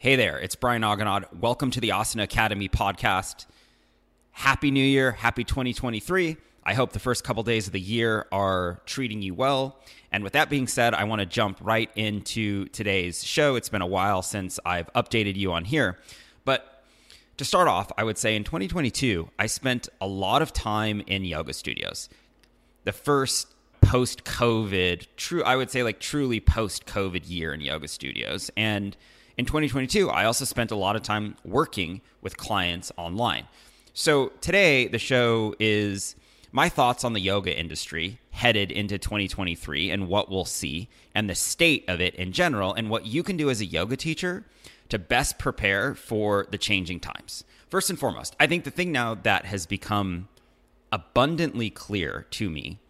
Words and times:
Hey 0.00 0.14
there, 0.14 0.38
it's 0.38 0.54
Brian 0.54 0.82
Aganad. 0.82 1.24
Welcome 1.40 1.72
to 1.72 1.80
the 1.80 1.88
Asana 1.88 2.22
Academy 2.22 2.68
podcast. 2.68 3.46
Happy 4.30 4.70
New 4.70 4.84
Year, 4.84 5.10
happy 5.10 5.42
2023. 5.42 6.36
I 6.62 6.74
hope 6.74 6.92
the 6.92 7.00
first 7.00 7.24
couple 7.24 7.42
days 7.42 7.66
of 7.66 7.72
the 7.72 7.80
year 7.80 8.28
are 8.30 8.80
treating 8.86 9.22
you 9.22 9.34
well. 9.34 9.80
And 10.12 10.22
with 10.22 10.34
that 10.34 10.50
being 10.50 10.68
said, 10.68 10.94
I 10.94 11.02
want 11.02 11.18
to 11.18 11.26
jump 11.26 11.58
right 11.60 11.90
into 11.96 12.66
today's 12.66 13.24
show. 13.24 13.56
It's 13.56 13.70
been 13.70 13.82
a 13.82 13.88
while 13.88 14.22
since 14.22 14.60
I've 14.64 14.88
updated 14.92 15.34
you 15.34 15.50
on 15.50 15.64
here. 15.64 15.98
But 16.44 16.84
to 17.38 17.44
start 17.44 17.66
off, 17.66 17.90
I 17.98 18.04
would 18.04 18.18
say 18.18 18.36
in 18.36 18.44
2022, 18.44 19.28
I 19.36 19.46
spent 19.46 19.88
a 20.00 20.06
lot 20.06 20.42
of 20.42 20.52
time 20.52 21.02
in 21.08 21.24
yoga 21.24 21.52
studios. 21.52 22.08
The 22.84 22.92
first 22.92 23.52
post 23.80 24.22
COVID, 24.22 25.08
true, 25.16 25.42
I 25.42 25.56
would 25.56 25.70
say 25.72 25.82
like 25.82 25.98
truly 25.98 26.38
post 26.38 26.86
COVID 26.86 27.28
year 27.28 27.52
in 27.52 27.60
yoga 27.60 27.88
studios. 27.88 28.48
And 28.56 28.96
in 29.38 29.44
2022, 29.44 30.10
I 30.10 30.24
also 30.24 30.44
spent 30.44 30.72
a 30.72 30.76
lot 30.76 30.96
of 30.96 31.02
time 31.02 31.36
working 31.44 32.00
with 32.20 32.36
clients 32.36 32.90
online. 32.96 33.46
So 33.94 34.32
today, 34.40 34.88
the 34.88 34.98
show 34.98 35.54
is 35.60 36.16
my 36.50 36.68
thoughts 36.68 37.04
on 37.04 37.12
the 37.12 37.20
yoga 37.20 37.56
industry 37.56 38.18
headed 38.30 38.72
into 38.72 38.98
2023 38.98 39.90
and 39.90 40.08
what 40.08 40.28
we'll 40.28 40.44
see, 40.44 40.88
and 41.14 41.30
the 41.30 41.36
state 41.36 41.84
of 41.86 42.00
it 42.00 42.16
in 42.16 42.32
general, 42.32 42.74
and 42.74 42.90
what 42.90 43.06
you 43.06 43.22
can 43.22 43.36
do 43.36 43.48
as 43.48 43.60
a 43.60 43.64
yoga 43.64 43.96
teacher 43.96 44.44
to 44.88 44.98
best 44.98 45.38
prepare 45.38 45.94
for 45.94 46.48
the 46.50 46.58
changing 46.58 46.98
times. 46.98 47.44
First 47.68 47.90
and 47.90 47.98
foremost, 47.98 48.34
I 48.40 48.48
think 48.48 48.64
the 48.64 48.70
thing 48.72 48.90
now 48.90 49.14
that 49.14 49.44
has 49.44 49.66
become 49.66 50.28
abundantly 50.90 51.70
clear 51.70 52.26
to 52.30 52.50
me 52.50 52.80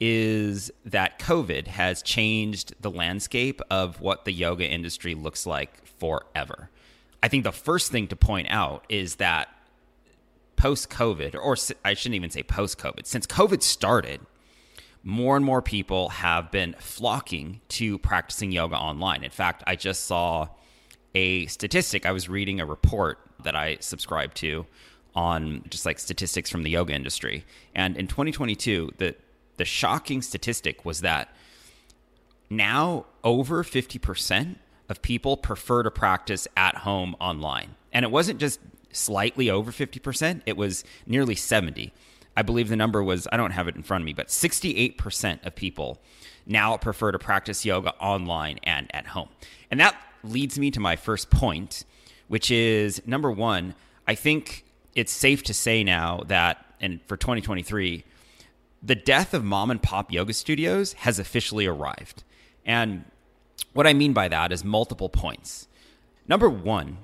is 0.00 0.70
that 0.84 1.18
COVID 1.18 1.66
has 1.68 2.02
changed 2.02 2.74
the 2.80 2.90
landscape 2.90 3.60
of 3.70 4.00
what 4.00 4.24
the 4.24 4.32
yoga 4.32 4.66
industry 4.66 5.14
looks 5.14 5.46
like 5.46 5.86
forever. 5.98 6.70
I 7.22 7.28
think 7.28 7.44
the 7.44 7.52
first 7.52 7.90
thing 7.90 8.08
to 8.08 8.16
point 8.16 8.48
out 8.50 8.84
is 8.88 9.16
that 9.16 9.48
post 10.56 10.90
COVID, 10.90 11.34
or 11.34 11.56
I 11.84 11.94
shouldn't 11.94 12.14
even 12.14 12.30
say 12.30 12.42
post 12.42 12.78
COVID, 12.78 13.06
since 13.06 13.26
COVID 13.26 13.62
started, 13.62 14.20
more 15.02 15.36
and 15.36 15.44
more 15.44 15.62
people 15.62 16.08
have 16.08 16.50
been 16.50 16.74
flocking 16.78 17.60
to 17.68 17.98
practicing 17.98 18.50
yoga 18.50 18.76
online. 18.76 19.22
In 19.22 19.30
fact, 19.30 19.62
I 19.66 19.76
just 19.76 20.04
saw 20.04 20.48
a 21.14 21.46
statistic. 21.46 22.04
I 22.04 22.12
was 22.12 22.28
reading 22.28 22.60
a 22.60 22.66
report 22.66 23.18
that 23.44 23.54
I 23.54 23.76
subscribe 23.80 24.34
to 24.34 24.66
on 25.14 25.62
just 25.70 25.86
like 25.86 25.98
statistics 25.98 26.50
from 26.50 26.62
the 26.62 26.70
yoga 26.70 26.92
industry. 26.92 27.44
And 27.74 27.96
in 27.96 28.06
2022, 28.06 28.90
the 28.98 29.14
the 29.56 29.64
shocking 29.64 30.22
statistic 30.22 30.84
was 30.84 31.00
that 31.00 31.34
now 32.50 33.06
over 33.24 33.64
50% 33.64 34.56
of 34.88 35.02
people 35.02 35.36
prefer 35.36 35.82
to 35.82 35.90
practice 35.90 36.46
at 36.56 36.76
home 36.78 37.16
online. 37.20 37.74
And 37.92 38.04
it 38.04 38.10
wasn't 38.10 38.38
just 38.38 38.60
slightly 38.92 39.50
over 39.50 39.72
50%, 39.72 40.42
it 40.46 40.56
was 40.56 40.84
nearly 41.06 41.34
70. 41.34 41.92
I 42.36 42.42
believe 42.42 42.68
the 42.68 42.76
number 42.76 43.02
was 43.02 43.26
I 43.32 43.36
don't 43.36 43.52
have 43.52 43.66
it 43.66 43.76
in 43.76 43.82
front 43.82 44.02
of 44.02 44.06
me, 44.06 44.12
but 44.12 44.28
68% 44.28 45.44
of 45.44 45.54
people 45.54 45.98
now 46.46 46.76
prefer 46.76 47.10
to 47.10 47.18
practice 47.18 47.64
yoga 47.64 47.94
online 47.94 48.58
and 48.62 48.94
at 48.94 49.08
home. 49.08 49.28
And 49.70 49.80
that 49.80 49.96
leads 50.22 50.58
me 50.58 50.70
to 50.70 50.80
my 50.80 50.96
first 50.96 51.30
point, 51.30 51.84
which 52.28 52.50
is 52.50 53.02
number 53.06 53.30
1, 53.30 53.74
I 54.06 54.14
think 54.14 54.64
it's 54.94 55.12
safe 55.12 55.42
to 55.44 55.54
say 55.54 55.82
now 55.82 56.22
that 56.26 56.64
and 56.80 57.00
for 57.06 57.16
2023 57.16 58.04
the 58.82 58.94
death 58.94 59.34
of 59.34 59.44
mom 59.44 59.70
and 59.70 59.82
pop 59.82 60.12
yoga 60.12 60.32
studios 60.32 60.92
has 60.94 61.18
officially 61.18 61.66
arrived. 61.66 62.22
And 62.64 63.04
what 63.72 63.86
I 63.86 63.92
mean 63.92 64.12
by 64.12 64.28
that 64.28 64.52
is 64.52 64.64
multiple 64.64 65.08
points. 65.08 65.68
Number 66.28 66.48
one, 66.48 66.98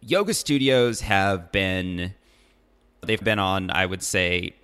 yoga 0.00 0.34
studios 0.34 1.00
have 1.02 1.50
been, 1.52 2.14
they've 3.02 3.22
been 3.22 3.38
on, 3.38 3.70
I 3.70 3.86
would 3.86 4.02
say, 4.02 4.54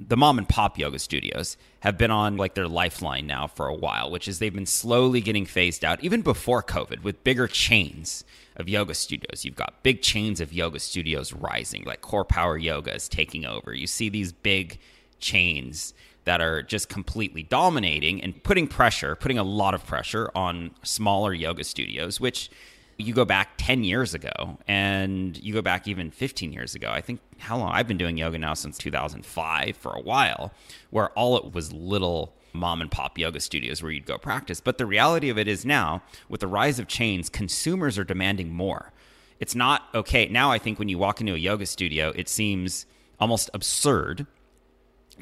the 0.00 0.16
mom 0.16 0.38
and 0.38 0.48
pop 0.48 0.78
yoga 0.78 0.98
studios 0.98 1.56
have 1.80 1.96
been 1.96 2.10
on 2.10 2.36
like 2.36 2.54
their 2.54 2.68
lifeline 2.68 3.26
now 3.26 3.46
for 3.46 3.66
a 3.66 3.74
while, 3.74 4.10
which 4.10 4.26
is 4.26 4.38
they've 4.38 4.54
been 4.54 4.66
slowly 4.66 5.20
getting 5.20 5.46
phased 5.46 5.84
out, 5.84 6.02
even 6.02 6.22
before 6.22 6.62
COVID, 6.62 7.02
with 7.02 7.24
bigger 7.24 7.46
chains 7.46 8.24
of 8.56 8.68
yoga 8.68 8.94
studios. 8.94 9.44
You've 9.44 9.56
got 9.56 9.82
big 9.82 10.02
chains 10.02 10.40
of 10.40 10.52
yoga 10.52 10.80
studios 10.80 11.32
rising, 11.32 11.84
like 11.84 12.00
Core 12.00 12.24
Power 12.24 12.56
Yoga 12.56 12.94
is 12.94 13.08
taking 13.08 13.44
over. 13.44 13.72
You 13.72 13.86
see 13.86 14.08
these 14.08 14.32
big 14.32 14.78
chains 15.18 15.94
that 16.24 16.40
are 16.40 16.62
just 16.62 16.88
completely 16.88 17.42
dominating 17.42 18.22
and 18.22 18.42
putting 18.42 18.66
pressure, 18.66 19.14
putting 19.14 19.38
a 19.38 19.42
lot 19.42 19.74
of 19.74 19.86
pressure 19.86 20.30
on 20.34 20.70
smaller 20.82 21.32
yoga 21.34 21.64
studios, 21.64 22.18
which 22.20 22.50
you 22.96 23.12
go 23.12 23.24
back 23.24 23.50
10 23.56 23.84
years 23.84 24.14
ago 24.14 24.58
and 24.68 25.36
you 25.42 25.52
go 25.52 25.62
back 25.62 25.88
even 25.88 26.10
15 26.10 26.52
years 26.52 26.74
ago. 26.74 26.90
I 26.90 27.00
think 27.00 27.20
how 27.38 27.58
long 27.58 27.72
I've 27.72 27.88
been 27.88 27.98
doing 27.98 28.16
yoga 28.16 28.38
now 28.38 28.54
since 28.54 28.78
2005 28.78 29.76
for 29.76 29.92
a 29.92 30.00
while, 30.00 30.52
where 30.90 31.08
all 31.10 31.36
it 31.36 31.52
was 31.52 31.72
little 31.72 32.34
mom 32.52 32.80
and 32.80 32.90
pop 32.90 33.18
yoga 33.18 33.40
studios 33.40 33.82
where 33.82 33.90
you'd 33.90 34.06
go 34.06 34.16
practice. 34.16 34.60
But 34.60 34.78
the 34.78 34.86
reality 34.86 35.28
of 35.28 35.38
it 35.38 35.48
is 35.48 35.64
now, 35.64 36.02
with 36.28 36.40
the 36.40 36.46
rise 36.46 36.78
of 36.78 36.86
chains, 36.86 37.28
consumers 37.28 37.98
are 37.98 38.04
demanding 38.04 38.52
more. 38.52 38.92
It's 39.40 39.54
not 39.54 39.82
okay. 39.94 40.28
Now, 40.28 40.52
I 40.52 40.58
think 40.58 40.78
when 40.78 40.88
you 40.88 40.96
walk 40.96 41.20
into 41.20 41.34
a 41.34 41.38
yoga 41.38 41.66
studio, 41.66 42.12
it 42.14 42.28
seems 42.28 42.86
almost 43.18 43.50
absurd 43.52 44.26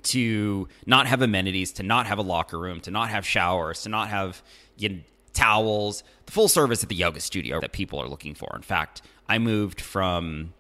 to 0.02 0.68
not 0.86 1.06
have 1.06 1.22
amenities, 1.22 1.72
to 1.72 1.82
not 1.82 2.06
have 2.06 2.18
a 2.18 2.22
locker 2.22 2.58
room, 2.58 2.80
to 2.80 2.90
not 2.90 3.08
have 3.08 3.26
showers, 3.26 3.82
to 3.82 3.88
not 3.88 4.08
have 4.08 4.42
you 4.76 4.88
know, 4.88 5.00
towels, 5.32 6.02
the 6.26 6.32
full 6.32 6.48
service 6.48 6.82
at 6.82 6.88
the 6.88 6.94
yoga 6.94 7.20
studio 7.20 7.60
that 7.60 7.72
people 7.72 7.98
are 7.98 8.08
looking 8.08 8.34
for. 8.34 8.52
In 8.54 8.62
fact, 8.62 9.02
I 9.28 9.38
moved 9.38 9.80
from 9.80 10.54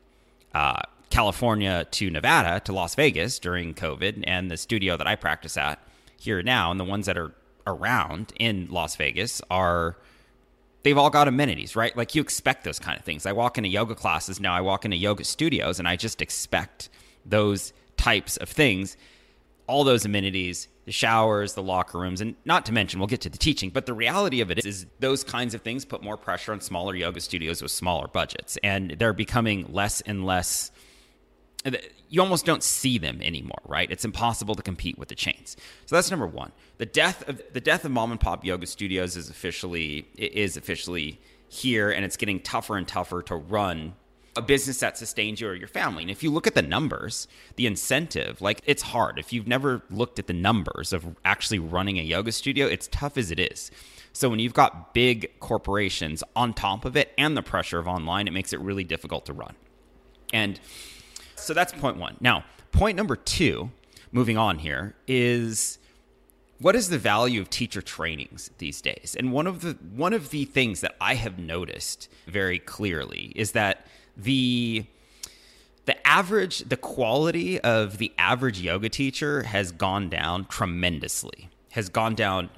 uh, 0.54 0.82
California 1.10 1.86
to 1.90 2.10
Nevada 2.10 2.60
to 2.60 2.72
Las 2.72 2.94
Vegas 2.94 3.38
during 3.38 3.74
COVID, 3.74 4.24
and 4.26 4.50
the 4.50 4.56
studio 4.56 4.96
that 4.96 5.06
I 5.06 5.16
practice 5.16 5.56
at 5.56 5.78
here 6.18 6.42
now, 6.42 6.70
and 6.70 6.78
the 6.78 6.84
ones 6.84 7.06
that 7.06 7.18
are 7.18 7.32
around 7.66 8.32
in 8.38 8.68
Las 8.70 8.96
Vegas 8.96 9.40
are 9.50 9.96
they've 10.82 10.98
all 10.98 11.10
got 11.10 11.28
amenities, 11.28 11.76
right? 11.76 11.96
Like 11.96 12.14
you 12.14 12.22
expect 12.22 12.64
those 12.64 12.78
kind 12.78 12.98
of 12.98 13.04
things. 13.04 13.26
I 13.26 13.32
walk 13.32 13.56
into 13.56 13.70
yoga 13.70 13.94
classes 13.94 14.40
now, 14.40 14.54
I 14.54 14.60
walk 14.60 14.84
into 14.84 14.96
yoga 14.96 15.24
studios, 15.24 15.78
and 15.78 15.86
I 15.86 15.96
just 15.96 16.20
expect 16.20 16.88
those 17.24 17.72
types 17.96 18.36
of 18.38 18.48
things 18.48 18.96
all 19.66 19.84
those 19.84 20.04
amenities, 20.04 20.68
the 20.84 20.92
showers, 20.92 21.54
the 21.54 21.62
locker 21.62 21.98
rooms, 21.98 22.20
and 22.20 22.34
not 22.44 22.66
to 22.66 22.72
mention, 22.72 22.98
we'll 22.98 23.06
get 23.06 23.20
to 23.20 23.30
the 23.30 23.38
teaching, 23.38 23.70
but 23.70 23.86
the 23.86 23.94
reality 23.94 24.40
of 24.40 24.50
it 24.50 24.58
is, 24.58 24.66
is, 24.66 24.86
those 24.98 25.22
kinds 25.22 25.54
of 25.54 25.62
things 25.62 25.84
put 25.84 26.02
more 26.02 26.16
pressure 26.16 26.52
on 26.52 26.60
smaller 26.60 26.94
yoga 26.94 27.20
studios 27.20 27.62
with 27.62 27.70
smaller 27.70 28.08
budgets. 28.08 28.58
And 28.64 28.96
they're 28.98 29.12
becoming 29.12 29.72
less 29.72 30.00
and 30.00 30.26
less, 30.26 30.72
you 32.08 32.20
almost 32.20 32.44
don't 32.44 32.64
see 32.64 32.98
them 32.98 33.22
anymore, 33.22 33.62
right? 33.64 33.88
It's 33.90 34.04
impossible 34.04 34.56
to 34.56 34.62
compete 34.62 34.98
with 34.98 35.08
the 35.08 35.14
chains. 35.14 35.56
So 35.86 35.94
that's 35.94 36.10
number 36.10 36.26
one. 36.26 36.50
The 36.78 36.86
death 36.86 37.28
of 37.28 37.40
the 37.52 37.60
death 37.60 37.84
of 37.84 37.92
mom 37.92 38.10
and 38.10 38.20
pop 38.20 38.44
yoga 38.44 38.66
studios 38.66 39.16
is 39.16 39.30
officially 39.30 40.08
is 40.16 40.56
officially 40.56 41.20
here, 41.48 41.90
and 41.90 42.04
it's 42.04 42.16
getting 42.16 42.40
tougher 42.40 42.76
and 42.76 42.88
tougher 42.88 43.22
to 43.22 43.36
run 43.36 43.94
a 44.34 44.42
business 44.42 44.80
that 44.80 44.96
sustains 44.96 45.40
you 45.40 45.48
or 45.48 45.54
your 45.54 45.68
family. 45.68 46.02
And 46.02 46.10
if 46.10 46.22
you 46.22 46.30
look 46.30 46.46
at 46.46 46.54
the 46.54 46.62
numbers, 46.62 47.28
the 47.56 47.66
incentive, 47.66 48.40
like 48.40 48.62
it's 48.64 48.82
hard. 48.82 49.18
If 49.18 49.32
you've 49.32 49.46
never 49.46 49.82
looked 49.90 50.18
at 50.18 50.26
the 50.26 50.32
numbers 50.32 50.92
of 50.92 51.16
actually 51.24 51.58
running 51.58 51.98
a 51.98 52.02
yoga 52.02 52.32
studio, 52.32 52.66
it's 52.66 52.88
tough 52.88 53.18
as 53.18 53.30
it 53.30 53.38
is. 53.38 53.70
So 54.14 54.28
when 54.28 54.38
you've 54.38 54.54
got 54.54 54.94
big 54.94 55.38
corporations 55.40 56.22
on 56.34 56.54
top 56.54 56.84
of 56.84 56.96
it 56.96 57.12
and 57.18 57.36
the 57.36 57.42
pressure 57.42 57.78
of 57.78 57.86
online, 57.86 58.26
it 58.26 58.32
makes 58.32 58.52
it 58.52 58.60
really 58.60 58.84
difficult 58.84 59.26
to 59.26 59.32
run. 59.32 59.54
And 60.32 60.58
so 61.36 61.52
that's 61.52 61.72
point 61.72 61.98
one. 61.98 62.16
Now, 62.20 62.44
point 62.72 62.96
number 62.96 63.16
two, 63.16 63.70
moving 64.12 64.38
on 64.38 64.58
here, 64.58 64.94
is 65.06 65.78
what 66.62 66.76
is 66.76 66.88
the 66.88 66.98
value 66.98 67.40
of 67.40 67.50
teacher 67.50 67.82
trainings 67.82 68.50
these 68.58 68.80
days? 68.80 69.16
And 69.18 69.32
one 69.32 69.46
of 69.46 69.60
the 69.62 69.72
one 69.94 70.12
of 70.12 70.30
the 70.30 70.44
things 70.44 70.80
that 70.80 70.94
I 71.00 71.14
have 71.14 71.38
noticed 71.38 72.08
very 72.26 72.58
clearly 72.58 73.32
is 73.34 73.52
that 73.52 73.86
the 74.16 74.86
the 75.84 76.06
average 76.06 76.60
the 76.60 76.76
quality 76.76 77.60
of 77.60 77.98
the 77.98 78.12
average 78.16 78.60
yoga 78.60 78.88
teacher 78.88 79.42
has 79.42 79.72
gone 79.72 80.08
down 80.08 80.44
tremendously 80.44 81.50
has 81.72 81.88
gone 81.88 82.14
down 82.14 82.50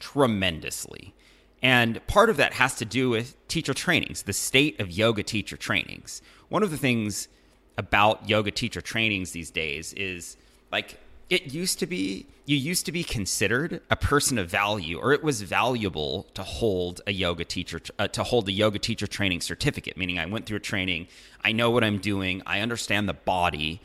tremendously 0.00 1.14
and 1.62 2.04
part 2.08 2.28
of 2.28 2.36
that 2.38 2.54
has 2.54 2.74
to 2.74 2.84
do 2.84 3.10
with 3.10 3.36
teacher 3.46 3.74
trainings 3.74 4.22
the 4.22 4.32
state 4.32 4.80
of 4.80 4.90
yoga 4.90 5.22
teacher 5.22 5.56
trainings 5.56 6.20
one 6.48 6.62
of 6.62 6.70
the 6.70 6.76
things 6.76 7.28
about 7.78 8.28
yoga 8.28 8.50
teacher 8.50 8.80
trainings 8.80 9.30
these 9.30 9.50
days 9.50 9.92
is 9.92 10.36
like 10.72 10.98
it 11.32 11.54
used 11.54 11.78
to 11.78 11.86
be 11.86 12.26
you 12.44 12.56
used 12.56 12.84
to 12.84 12.92
be 12.92 13.02
considered 13.02 13.80
a 13.90 13.96
person 13.96 14.36
of 14.36 14.50
value 14.50 14.98
or 14.98 15.14
it 15.14 15.24
was 15.24 15.40
valuable 15.40 16.26
to 16.34 16.42
hold 16.42 17.00
a 17.06 17.12
yoga 17.12 17.42
teacher 17.42 17.80
uh, 17.98 18.06
to 18.06 18.22
hold 18.22 18.46
a 18.48 18.52
yoga 18.52 18.78
teacher 18.78 19.06
training 19.06 19.40
certificate 19.40 19.96
meaning 19.96 20.18
i 20.18 20.26
went 20.26 20.44
through 20.44 20.58
a 20.58 20.60
training 20.60 21.08
i 21.42 21.50
know 21.50 21.70
what 21.70 21.82
i'm 21.82 21.96
doing 21.96 22.42
i 22.44 22.60
understand 22.60 23.08
the 23.08 23.14
body 23.14 23.80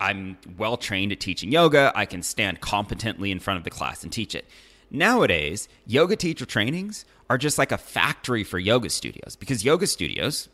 i'm 0.00 0.38
well 0.56 0.76
trained 0.76 1.10
at 1.10 1.18
teaching 1.18 1.50
yoga 1.50 1.90
i 1.96 2.06
can 2.06 2.22
stand 2.22 2.60
competently 2.60 3.32
in 3.32 3.40
front 3.40 3.58
of 3.58 3.64
the 3.64 3.70
class 3.70 4.04
and 4.04 4.12
teach 4.12 4.34
it. 4.34 4.44
Nowadays 4.90 5.68
yoga 5.84 6.14
teacher 6.14 6.46
trainings 6.46 7.04
are 7.28 7.38
just 7.38 7.58
like 7.58 7.72
a 7.72 7.78
factory 7.78 8.44
for 8.44 8.58
yoga 8.60 8.88
studios 8.88 9.34
because 9.34 9.64
yoga 9.64 9.86
studios 9.88 10.48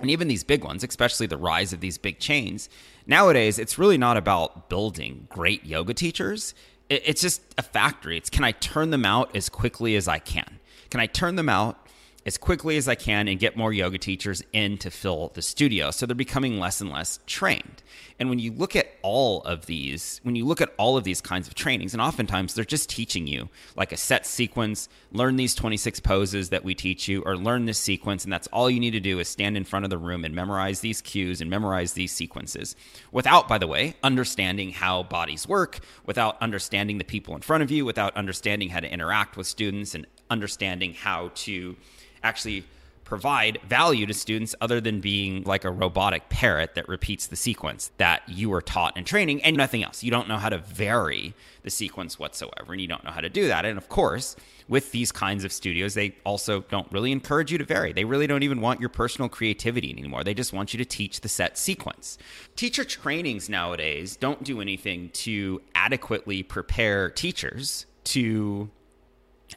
and 0.00 0.10
even 0.10 0.28
these 0.28 0.44
big 0.44 0.64
ones, 0.64 0.82
especially 0.82 1.26
the 1.26 1.36
rise 1.36 1.72
of 1.72 1.80
these 1.80 1.98
big 1.98 2.18
chains, 2.18 2.68
nowadays 3.06 3.58
it's 3.58 3.78
really 3.78 3.98
not 3.98 4.16
about 4.16 4.68
building 4.68 5.26
great 5.30 5.64
yoga 5.64 5.94
teachers. 5.94 6.54
It's 6.88 7.20
just 7.20 7.42
a 7.56 7.62
factory. 7.62 8.16
It's 8.16 8.30
can 8.30 8.44
I 8.44 8.52
turn 8.52 8.90
them 8.90 9.04
out 9.04 9.34
as 9.36 9.48
quickly 9.48 9.94
as 9.96 10.08
I 10.08 10.18
can? 10.18 10.58
Can 10.90 11.00
I 11.00 11.06
turn 11.06 11.36
them 11.36 11.48
out 11.48 11.86
as 12.26 12.36
quickly 12.36 12.76
as 12.76 12.86
I 12.86 12.94
can 12.94 13.28
and 13.28 13.38
get 13.38 13.56
more 13.56 13.72
yoga 13.72 13.98
teachers 13.98 14.42
in 14.52 14.76
to 14.78 14.90
fill 14.90 15.30
the 15.34 15.42
studio. 15.42 15.90
So 15.90 16.06
they're 16.06 16.14
becoming 16.14 16.58
less 16.58 16.80
and 16.80 16.90
less 16.90 17.18
trained. 17.26 17.82
And 18.18 18.28
when 18.28 18.38
you 18.38 18.52
look 18.52 18.76
at 18.76 18.88
all 19.02 19.40
of 19.42 19.64
these, 19.64 20.20
when 20.22 20.36
you 20.36 20.44
look 20.44 20.60
at 20.60 20.74
all 20.76 20.98
of 20.98 21.04
these 21.04 21.22
kinds 21.22 21.48
of 21.48 21.54
trainings, 21.54 21.94
and 21.94 22.02
oftentimes 22.02 22.52
they're 22.52 22.64
just 22.64 22.90
teaching 22.90 23.26
you 23.26 23.48
like 23.76 23.92
a 23.92 23.96
set 23.96 24.26
sequence, 24.26 24.90
learn 25.10 25.36
these 25.36 25.54
26 25.54 26.00
poses 26.00 26.50
that 26.50 26.62
we 26.62 26.74
teach 26.74 27.08
you, 27.08 27.22
or 27.22 27.36
learn 27.36 27.64
this 27.64 27.78
sequence. 27.78 28.24
And 28.24 28.32
that's 28.32 28.46
all 28.48 28.68
you 28.68 28.78
need 28.78 28.90
to 28.90 29.00
do 29.00 29.18
is 29.18 29.28
stand 29.28 29.56
in 29.56 29.64
front 29.64 29.86
of 29.86 29.90
the 29.90 29.96
room 29.96 30.24
and 30.24 30.34
memorize 30.34 30.80
these 30.80 31.00
cues 31.00 31.40
and 31.40 31.48
memorize 31.48 31.94
these 31.94 32.12
sequences 32.12 32.76
without, 33.10 33.48
by 33.48 33.56
the 33.56 33.66
way, 33.66 33.94
understanding 34.02 34.70
how 34.70 35.02
bodies 35.04 35.48
work, 35.48 35.80
without 36.04 36.40
understanding 36.42 36.98
the 36.98 37.04
people 37.04 37.34
in 37.34 37.40
front 37.40 37.62
of 37.62 37.70
you, 37.70 37.86
without 37.86 38.14
understanding 38.16 38.68
how 38.68 38.80
to 38.80 38.92
interact 38.92 39.38
with 39.38 39.46
students 39.46 39.94
and 39.94 40.06
understanding 40.28 40.92
how 40.92 41.30
to 41.34 41.76
actually 42.22 42.64
provide 43.10 43.58
value 43.68 44.06
to 44.06 44.14
students 44.14 44.54
other 44.60 44.80
than 44.80 45.00
being 45.00 45.42
like 45.42 45.64
a 45.64 45.70
robotic 45.70 46.28
parrot 46.28 46.76
that 46.76 46.88
repeats 46.88 47.26
the 47.26 47.34
sequence 47.34 47.90
that 47.96 48.22
you 48.28 48.48
were 48.48 48.62
taught 48.62 48.96
in 48.96 49.02
training 49.02 49.42
and 49.42 49.56
nothing 49.56 49.82
else. 49.82 50.04
You 50.04 50.12
don't 50.12 50.28
know 50.28 50.36
how 50.36 50.48
to 50.48 50.58
vary 50.58 51.34
the 51.64 51.70
sequence 51.70 52.20
whatsoever, 52.20 52.72
and 52.72 52.80
you 52.80 52.86
don't 52.86 53.02
know 53.02 53.10
how 53.10 53.20
to 53.20 53.28
do 53.28 53.48
that. 53.48 53.64
And 53.64 53.76
of 53.76 53.88
course, 53.88 54.36
with 54.68 54.92
these 54.92 55.10
kinds 55.10 55.42
of 55.42 55.52
studios, 55.52 55.94
they 55.94 56.14
also 56.22 56.60
don't 56.70 56.86
really 56.92 57.10
encourage 57.10 57.50
you 57.50 57.58
to 57.58 57.64
vary. 57.64 57.92
They 57.92 58.04
really 58.04 58.28
don't 58.28 58.44
even 58.44 58.60
want 58.60 58.78
your 58.78 58.88
personal 58.88 59.28
creativity 59.28 59.90
anymore. 59.90 60.22
They 60.22 60.32
just 60.32 60.52
want 60.52 60.72
you 60.72 60.78
to 60.78 60.84
teach 60.84 61.20
the 61.20 61.28
set 61.28 61.58
sequence. 61.58 62.16
Teacher 62.54 62.84
trainings 62.84 63.48
nowadays 63.48 64.16
don't 64.16 64.44
do 64.44 64.60
anything 64.60 65.10
to 65.14 65.60
adequately 65.74 66.44
prepare 66.44 67.10
teachers 67.10 67.86
to 68.04 68.70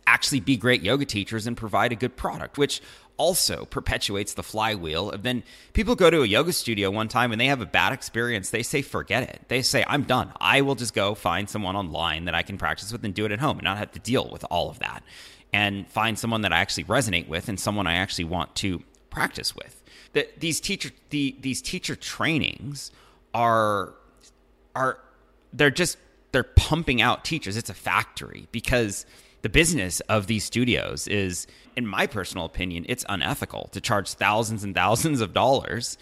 actually 0.07 0.39
be 0.39 0.57
great 0.57 0.81
yoga 0.81 1.05
teachers 1.05 1.47
and 1.47 1.55
provide 1.57 1.91
a 1.91 1.95
good 1.95 2.15
product, 2.15 2.57
which 2.57 2.81
also 3.15 3.65
perpetuates 3.65 4.33
the 4.33 4.41
flywheel 4.41 5.11
of 5.11 5.21
then 5.21 5.43
people 5.73 5.95
go 5.95 6.09
to 6.09 6.23
a 6.23 6.25
yoga 6.25 6.51
studio 6.51 6.89
one 6.89 7.07
time 7.07 7.31
and 7.31 7.39
they 7.39 7.45
have 7.45 7.61
a 7.61 7.65
bad 7.65 7.93
experience 7.93 8.49
they 8.49 8.63
say 8.63 8.81
forget 8.81 9.21
it. 9.21 9.41
They 9.49 9.61
say 9.61 9.85
i'm 9.87 10.01
done. 10.03 10.33
I 10.41 10.61
will 10.61 10.73
just 10.73 10.95
go 10.95 11.13
find 11.13 11.47
someone 11.47 11.75
online 11.75 12.25
that 12.25 12.33
i 12.33 12.41
can 12.41 12.57
practice 12.57 12.91
with 12.91 13.03
and 13.05 13.13
do 13.13 13.25
it 13.25 13.31
at 13.31 13.39
home 13.39 13.59
and 13.59 13.65
not 13.65 13.77
have 13.77 13.91
to 13.91 13.99
deal 13.99 14.27
with 14.31 14.43
all 14.49 14.71
of 14.71 14.79
that 14.79 15.03
and 15.53 15.87
find 15.89 16.17
someone 16.17 16.41
that 16.41 16.51
i 16.51 16.57
actually 16.57 16.85
resonate 16.85 17.27
with 17.27 17.49
and 17.49 17.59
someone 17.59 17.85
i 17.85 17.93
actually 17.93 18.25
want 18.25 18.55
to 18.55 18.81
practice 19.13 19.55
with. 19.55 19.81
That 20.13 20.39
these 20.39 20.59
teacher 20.59 20.91
the, 21.09 21.35
these 21.39 21.61
teacher 21.61 21.95
trainings 21.95 22.91
are 23.33 23.93
are 24.75 24.99
they're 25.53 25.71
just 25.71 25.97
they're 26.31 26.43
pumping 26.43 27.01
out 27.01 27.23
teachers. 27.23 27.55
It's 27.55 27.69
a 27.69 27.75
factory 27.75 28.47
because 28.51 29.05
the 29.43 29.49
business 29.49 29.99
of 30.01 30.27
these 30.27 30.43
studios 30.43 31.07
is, 31.07 31.47
in 31.75 31.85
my 31.85 32.07
personal 32.07 32.45
opinion, 32.45 32.85
it's 32.87 33.05
unethical 33.09 33.69
to 33.73 33.81
charge 33.81 34.13
thousands 34.13 34.63
and 34.63 34.73
thousands 34.73 35.21
of 35.21 35.33
dollars 35.33 35.97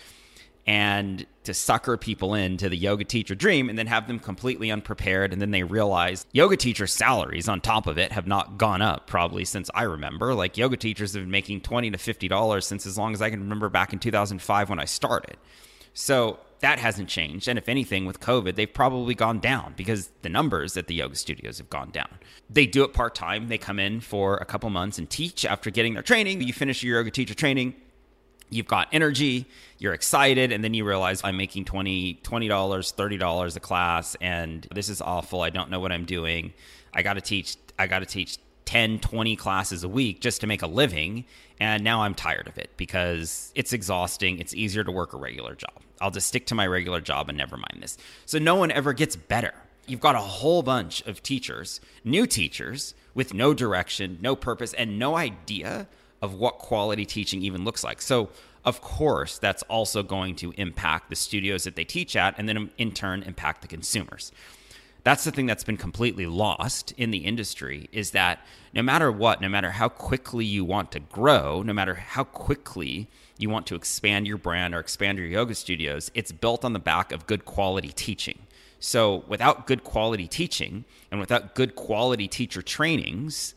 and 0.67 1.25
to 1.43 1.53
sucker 1.55 1.97
people 1.97 2.35
into 2.35 2.69
the 2.69 2.77
yoga 2.77 3.03
teacher 3.03 3.33
dream 3.33 3.67
and 3.67 3.79
then 3.79 3.87
have 3.87 4.07
them 4.07 4.19
completely 4.19 4.69
unprepared. 4.69 5.33
And 5.33 5.41
then 5.41 5.49
they 5.49 5.63
realize 5.63 6.27
yoga 6.31 6.55
teacher 6.55 6.85
salaries 6.85 7.49
on 7.49 7.61
top 7.61 7.87
of 7.87 7.97
it 7.97 8.11
have 8.11 8.27
not 8.27 8.59
gone 8.59 8.83
up 8.83 9.07
probably 9.07 9.43
since 9.43 9.71
I 9.73 9.83
remember. 9.83 10.35
Like 10.35 10.55
yoga 10.55 10.77
teachers 10.77 11.13
have 11.13 11.23
been 11.23 11.31
making 11.31 11.61
20 11.61 11.89
to 11.89 11.97
50 11.97 12.27
dollars 12.27 12.67
since 12.67 12.85
as 12.85 12.95
long 12.95 13.13
as 13.13 13.23
I 13.23 13.31
can 13.31 13.39
remember 13.39 13.69
back 13.69 13.91
in 13.91 13.97
2005 13.97 14.69
when 14.69 14.79
I 14.79 14.85
started. 14.85 15.37
So 15.95 16.39
that 16.61 16.79
hasn't 16.79 17.09
changed. 17.09 17.47
And 17.47 17.57
if 17.57 17.67
anything, 17.67 18.05
with 18.05 18.19
COVID, 18.19 18.55
they've 18.55 18.71
probably 18.71 19.13
gone 19.15 19.39
down 19.39 19.73
because 19.75 20.09
the 20.21 20.29
numbers 20.29 20.77
at 20.77 20.87
the 20.87 20.95
yoga 20.95 21.15
studios 21.15 21.57
have 21.57 21.69
gone 21.69 21.89
down. 21.89 22.19
They 22.49 22.65
do 22.65 22.83
it 22.83 22.93
part 22.93 23.15
time. 23.15 23.47
They 23.47 23.57
come 23.57 23.79
in 23.79 23.99
for 23.99 24.37
a 24.37 24.45
couple 24.45 24.69
months 24.69 24.97
and 24.97 25.09
teach 25.09 25.43
after 25.43 25.69
getting 25.69 25.93
their 25.93 26.03
training. 26.03 26.41
You 26.41 26.53
finish 26.53 26.83
your 26.83 26.97
yoga 26.97 27.11
teacher 27.11 27.33
training. 27.33 27.75
You've 28.49 28.67
got 28.67 28.89
energy, 28.91 29.45
you're 29.77 29.93
excited, 29.93 30.51
and 30.51 30.61
then 30.61 30.73
you 30.73 30.83
realize 30.83 31.21
I'm 31.23 31.37
making 31.37 31.63
$20, 31.65 32.21
$20, 32.21 32.49
$30 32.49 33.55
a 33.55 33.59
class, 33.61 34.15
and 34.19 34.67
this 34.75 34.89
is 34.89 35.01
awful. 35.01 35.41
I 35.41 35.49
don't 35.49 35.69
know 35.71 35.79
what 35.79 35.93
I'm 35.93 36.03
doing. 36.03 36.53
I 36.93 37.01
got 37.01 37.13
to 37.13 37.21
teach, 37.21 37.55
I 37.79 37.87
got 37.87 37.99
to 37.99 38.05
teach 38.05 38.39
10, 38.71 38.99
20 38.99 39.35
classes 39.35 39.83
a 39.83 39.89
week 39.89 40.21
just 40.21 40.39
to 40.39 40.47
make 40.47 40.61
a 40.61 40.67
living. 40.67 41.25
And 41.59 41.83
now 41.83 42.03
I'm 42.03 42.15
tired 42.15 42.47
of 42.47 42.57
it 42.57 42.69
because 42.77 43.51
it's 43.53 43.73
exhausting. 43.73 44.39
It's 44.39 44.53
easier 44.53 44.85
to 44.85 44.91
work 44.93 45.11
a 45.11 45.17
regular 45.17 45.55
job. 45.55 45.73
I'll 45.99 46.09
just 46.09 46.27
stick 46.29 46.45
to 46.45 46.55
my 46.55 46.65
regular 46.65 47.01
job 47.01 47.27
and 47.27 47.37
never 47.37 47.57
mind 47.57 47.79
this. 47.81 47.97
So 48.25 48.39
no 48.39 48.55
one 48.55 48.71
ever 48.71 48.93
gets 48.93 49.17
better. 49.17 49.53
You've 49.87 49.99
got 49.99 50.15
a 50.15 50.19
whole 50.19 50.63
bunch 50.63 51.05
of 51.05 51.21
teachers, 51.21 51.81
new 52.05 52.25
teachers 52.25 52.93
with 53.13 53.33
no 53.33 53.53
direction, 53.53 54.19
no 54.21 54.37
purpose, 54.37 54.73
and 54.73 54.97
no 54.97 55.17
idea 55.17 55.89
of 56.21 56.35
what 56.35 56.57
quality 56.57 57.05
teaching 57.05 57.41
even 57.41 57.65
looks 57.65 57.83
like. 57.83 58.01
So, 58.01 58.29
of 58.63 58.79
course, 58.79 59.37
that's 59.37 59.63
also 59.63 60.01
going 60.01 60.37
to 60.37 60.53
impact 60.55 61.09
the 61.09 61.17
studios 61.17 61.65
that 61.65 61.75
they 61.75 61.83
teach 61.83 62.15
at 62.15 62.35
and 62.37 62.47
then 62.47 62.55
um, 62.55 62.71
in 62.77 62.93
turn 62.93 63.23
impact 63.23 63.63
the 63.63 63.67
consumers. 63.67 64.31
That's 65.03 65.23
the 65.23 65.31
thing 65.31 65.47
that's 65.47 65.63
been 65.63 65.77
completely 65.77 66.27
lost 66.27 66.91
in 66.95 67.09
the 67.09 67.19
industry 67.19 67.89
is 67.91 68.11
that 68.11 68.45
no 68.73 68.83
matter 68.83 69.11
what, 69.11 69.41
no 69.41 69.49
matter 69.49 69.71
how 69.71 69.89
quickly 69.89 70.45
you 70.45 70.63
want 70.63 70.91
to 70.91 70.99
grow, 70.99 71.63
no 71.63 71.73
matter 71.73 71.95
how 71.95 72.23
quickly 72.23 73.09
you 73.37 73.49
want 73.49 73.65
to 73.67 73.75
expand 73.75 74.27
your 74.27 74.37
brand 74.37 74.75
or 74.75 74.79
expand 74.79 75.17
your 75.17 75.27
yoga 75.27 75.55
studios, 75.55 76.11
it's 76.13 76.31
built 76.31 76.63
on 76.63 76.73
the 76.73 76.79
back 76.79 77.11
of 77.11 77.25
good 77.25 77.45
quality 77.45 77.91
teaching. 77.91 78.45
So, 78.79 79.23
without 79.27 79.67
good 79.67 79.83
quality 79.83 80.27
teaching 80.27 80.85
and 81.11 81.19
without 81.19 81.55
good 81.55 81.75
quality 81.75 82.27
teacher 82.27 82.61
trainings, 82.61 83.53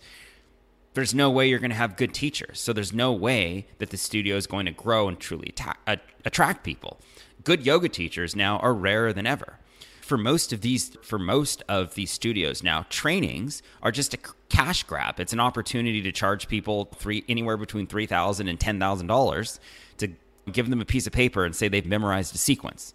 there's 0.92 1.14
no 1.14 1.30
way 1.30 1.48
you're 1.48 1.58
going 1.58 1.70
to 1.70 1.76
have 1.76 1.96
good 1.96 2.12
teachers. 2.12 2.60
So, 2.60 2.74
there's 2.74 2.92
no 2.92 3.12
way 3.12 3.66
that 3.78 3.88
the 3.88 3.96
studio 3.96 4.36
is 4.36 4.46
going 4.46 4.66
to 4.66 4.72
grow 4.72 5.08
and 5.08 5.18
truly 5.18 5.54
atta- 5.58 6.00
attract 6.26 6.62
people. 6.62 7.00
Good 7.42 7.64
yoga 7.64 7.88
teachers 7.88 8.36
now 8.36 8.58
are 8.58 8.74
rarer 8.74 9.12
than 9.14 9.26
ever 9.26 9.58
for 10.04 10.18
most 10.18 10.52
of 10.52 10.60
these 10.60 10.96
for 11.02 11.18
most 11.18 11.62
of 11.68 11.94
these 11.94 12.10
studios. 12.10 12.62
Now 12.62 12.84
trainings 12.90 13.62
are 13.82 13.90
just 13.90 14.12
a 14.12 14.18
cash 14.50 14.82
grab. 14.82 15.18
It's 15.18 15.32
an 15.32 15.40
opportunity 15.40 16.02
to 16.02 16.12
charge 16.12 16.46
people 16.46 16.90
three 16.96 17.24
anywhere 17.28 17.56
between 17.56 17.86
$3000 17.86 18.48
and 18.48 18.60
$10000 18.60 19.58
to 19.98 20.08
give 20.52 20.68
them 20.68 20.82
a 20.82 20.84
piece 20.84 21.06
of 21.06 21.12
paper 21.14 21.44
and 21.46 21.56
say 21.56 21.68
they've 21.68 21.86
memorized 21.86 22.34
a 22.34 22.38
sequence. 22.38 22.92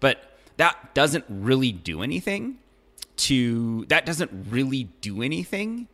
But 0.00 0.36
that 0.56 0.94
doesn't 0.94 1.24
really 1.28 1.70
do 1.70 2.02
anything 2.02 2.58
to 3.18 3.84
that 3.86 4.04
doesn't 4.04 4.30
really 4.50 4.84
do 5.00 5.22
anything 5.22 5.86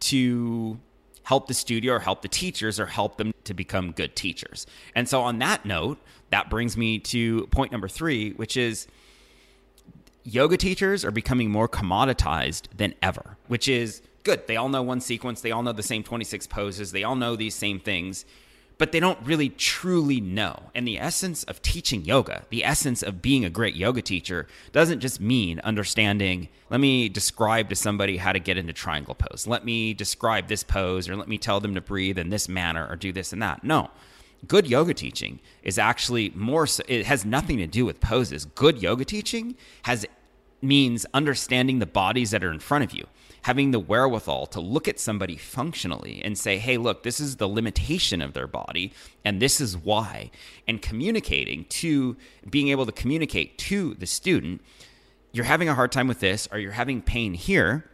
to 0.00 0.78
help 1.24 1.48
the 1.48 1.54
studio 1.54 1.94
or 1.94 1.98
help 1.98 2.22
the 2.22 2.28
teachers 2.28 2.78
or 2.78 2.86
help 2.86 3.16
them 3.16 3.32
to 3.44 3.54
become 3.54 3.90
good 3.90 4.14
teachers. 4.14 4.66
And 4.94 5.08
so 5.08 5.20
on 5.22 5.40
that 5.40 5.64
note 5.64 5.98
that 6.30 6.48
brings 6.48 6.76
me 6.76 7.00
to 7.00 7.46
point 7.48 7.72
number 7.72 7.88
3 7.88 8.32
which 8.34 8.56
is 8.56 8.86
yoga 10.24 10.56
teachers 10.56 11.04
are 11.04 11.10
becoming 11.10 11.50
more 11.50 11.68
commoditized 11.68 12.68
than 12.76 12.94
ever, 13.02 13.36
which 13.48 13.68
is 13.68 14.02
good. 14.22 14.46
They 14.46 14.56
all 14.56 14.68
know 14.68 14.82
one 14.82 15.00
sequence, 15.00 15.40
they 15.40 15.50
all 15.50 15.62
know 15.62 15.72
the 15.72 15.82
same 15.82 16.02
26 16.02 16.46
poses, 16.46 16.92
they 16.92 17.04
all 17.04 17.16
know 17.16 17.36
these 17.36 17.54
same 17.54 17.80
things, 17.80 18.24
but 18.78 18.92
they 18.92 19.00
don't 19.00 19.18
really 19.24 19.48
truly 19.48 20.20
know. 20.20 20.70
And 20.74 20.86
the 20.86 20.98
essence 20.98 21.44
of 21.44 21.62
teaching 21.62 22.04
yoga, 22.04 22.44
the 22.50 22.64
essence 22.64 23.02
of 23.02 23.22
being 23.22 23.44
a 23.44 23.50
great 23.50 23.74
yoga 23.74 24.02
teacher, 24.02 24.46
doesn't 24.72 25.00
just 25.00 25.20
mean 25.20 25.60
understanding, 25.60 26.48
let 26.70 26.80
me 26.80 27.08
describe 27.08 27.68
to 27.68 27.76
somebody 27.76 28.16
how 28.16 28.32
to 28.32 28.40
get 28.40 28.56
into 28.56 28.72
triangle 28.72 29.14
pose. 29.14 29.46
Let 29.46 29.64
me 29.64 29.94
describe 29.94 30.48
this 30.48 30.62
pose, 30.62 31.08
or 31.08 31.16
let 31.16 31.28
me 31.28 31.38
tell 31.38 31.60
them 31.60 31.74
to 31.74 31.80
breathe 31.80 32.18
in 32.18 32.30
this 32.30 32.48
manner, 32.48 32.86
or 32.88 32.96
do 32.96 33.12
this 33.12 33.32
and 33.32 33.42
that. 33.42 33.62
No 33.62 33.90
good 34.46 34.66
yoga 34.66 34.94
teaching 34.94 35.40
is 35.62 35.78
actually 35.78 36.32
more 36.34 36.66
so, 36.66 36.82
it 36.88 37.06
has 37.06 37.24
nothing 37.24 37.58
to 37.58 37.66
do 37.66 37.84
with 37.84 38.00
poses. 38.00 38.44
Good 38.44 38.82
yoga 38.82 39.04
teaching 39.04 39.56
has 39.82 40.06
means 40.60 41.04
understanding 41.12 41.78
the 41.80 41.86
bodies 41.86 42.30
that 42.30 42.44
are 42.44 42.52
in 42.52 42.60
front 42.60 42.84
of 42.84 42.92
you 42.92 43.04
having 43.42 43.72
the 43.72 43.80
wherewithal 43.80 44.46
to 44.46 44.60
look 44.60 44.86
at 44.86 45.00
somebody 45.00 45.36
functionally 45.36 46.22
and 46.24 46.38
say 46.38 46.58
hey 46.58 46.76
look 46.76 47.02
this 47.02 47.20
is 47.20 47.36
the 47.36 47.48
limitation 47.48 48.22
of 48.22 48.32
their 48.32 48.46
body 48.46 48.92
and 49.24 49.40
this 49.40 49.60
is 49.60 49.76
why. 49.76 50.30
And 50.66 50.80
communicating 50.80 51.64
to 51.66 52.16
being 52.48 52.68
able 52.68 52.86
to 52.86 52.92
communicate 52.92 53.58
to 53.58 53.94
the 53.94 54.06
student 54.06 54.62
you're 55.32 55.44
having 55.44 55.68
a 55.68 55.74
hard 55.74 55.90
time 55.92 56.08
with 56.08 56.20
this 56.20 56.48
or 56.52 56.58
you're 56.58 56.72
having 56.72 57.02
pain 57.02 57.34
here 57.34 57.90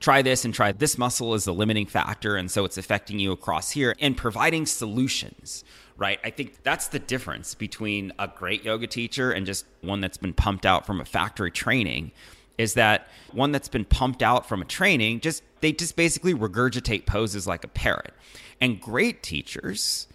try 0.00 0.22
this 0.22 0.44
and 0.44 0.54
try 0.54 0.72
this 0.72 0.96
muscle 0.96 1.34
is 1.34 1.44
the 1.44 1.54
limiting 1.54 1.86
factor 1.86 2.36
and 2.36 2.50
so 2.50 2.64
it's 2.64 2.78
affecting 2.78 3.18
you 3.18 3.32
across 3.32 3.70
here 3.70 3.94
and 4.00 4.16
providing 4.16 4.64
solutions 4.64 5.64
right 5.96 6.20
i 6.24 6.30
think 6.30 6.62
that's 6.62 6.88
the 6.88 6.98
difference 6.98 7.54
between 7.54 8.12
a 8.18 8.28
great 8.28 8.64
yoga 8.64 8.86
teacher 8.86 9.32
and 9.32 9.46
just 9.46 9.66
one 9.80 10.00
that's 10.00 10.18
been 10.18 10.34
pumped 10.34 10.64
out 10.64 10.86
from 10.86 11.00
a 11.00 11.04
factory 11.04 11.50
training 11.50 12.12
is 12.58 12.74
that 12.74 13.08
one 13.32 13.52
that's 13.52 13.68
been 13.68 13.84
pumped 13.84 14.22
out 14.22 14.46
from 14.46 14.60
a 14.60 14.64
training 14.64 15.20
just 15.20 15.42
they 15.60 15.72
just 15.72 15.96
basically 15.96 16.34
regurgitate 16.34 17.06
poses 17.06 17.46
like 17.46 17.64
a 17.64 17.68
parrot. 17.68 18.12
And 18.60 18.80
great 18.80 19.22
teachers, 19.22 20.08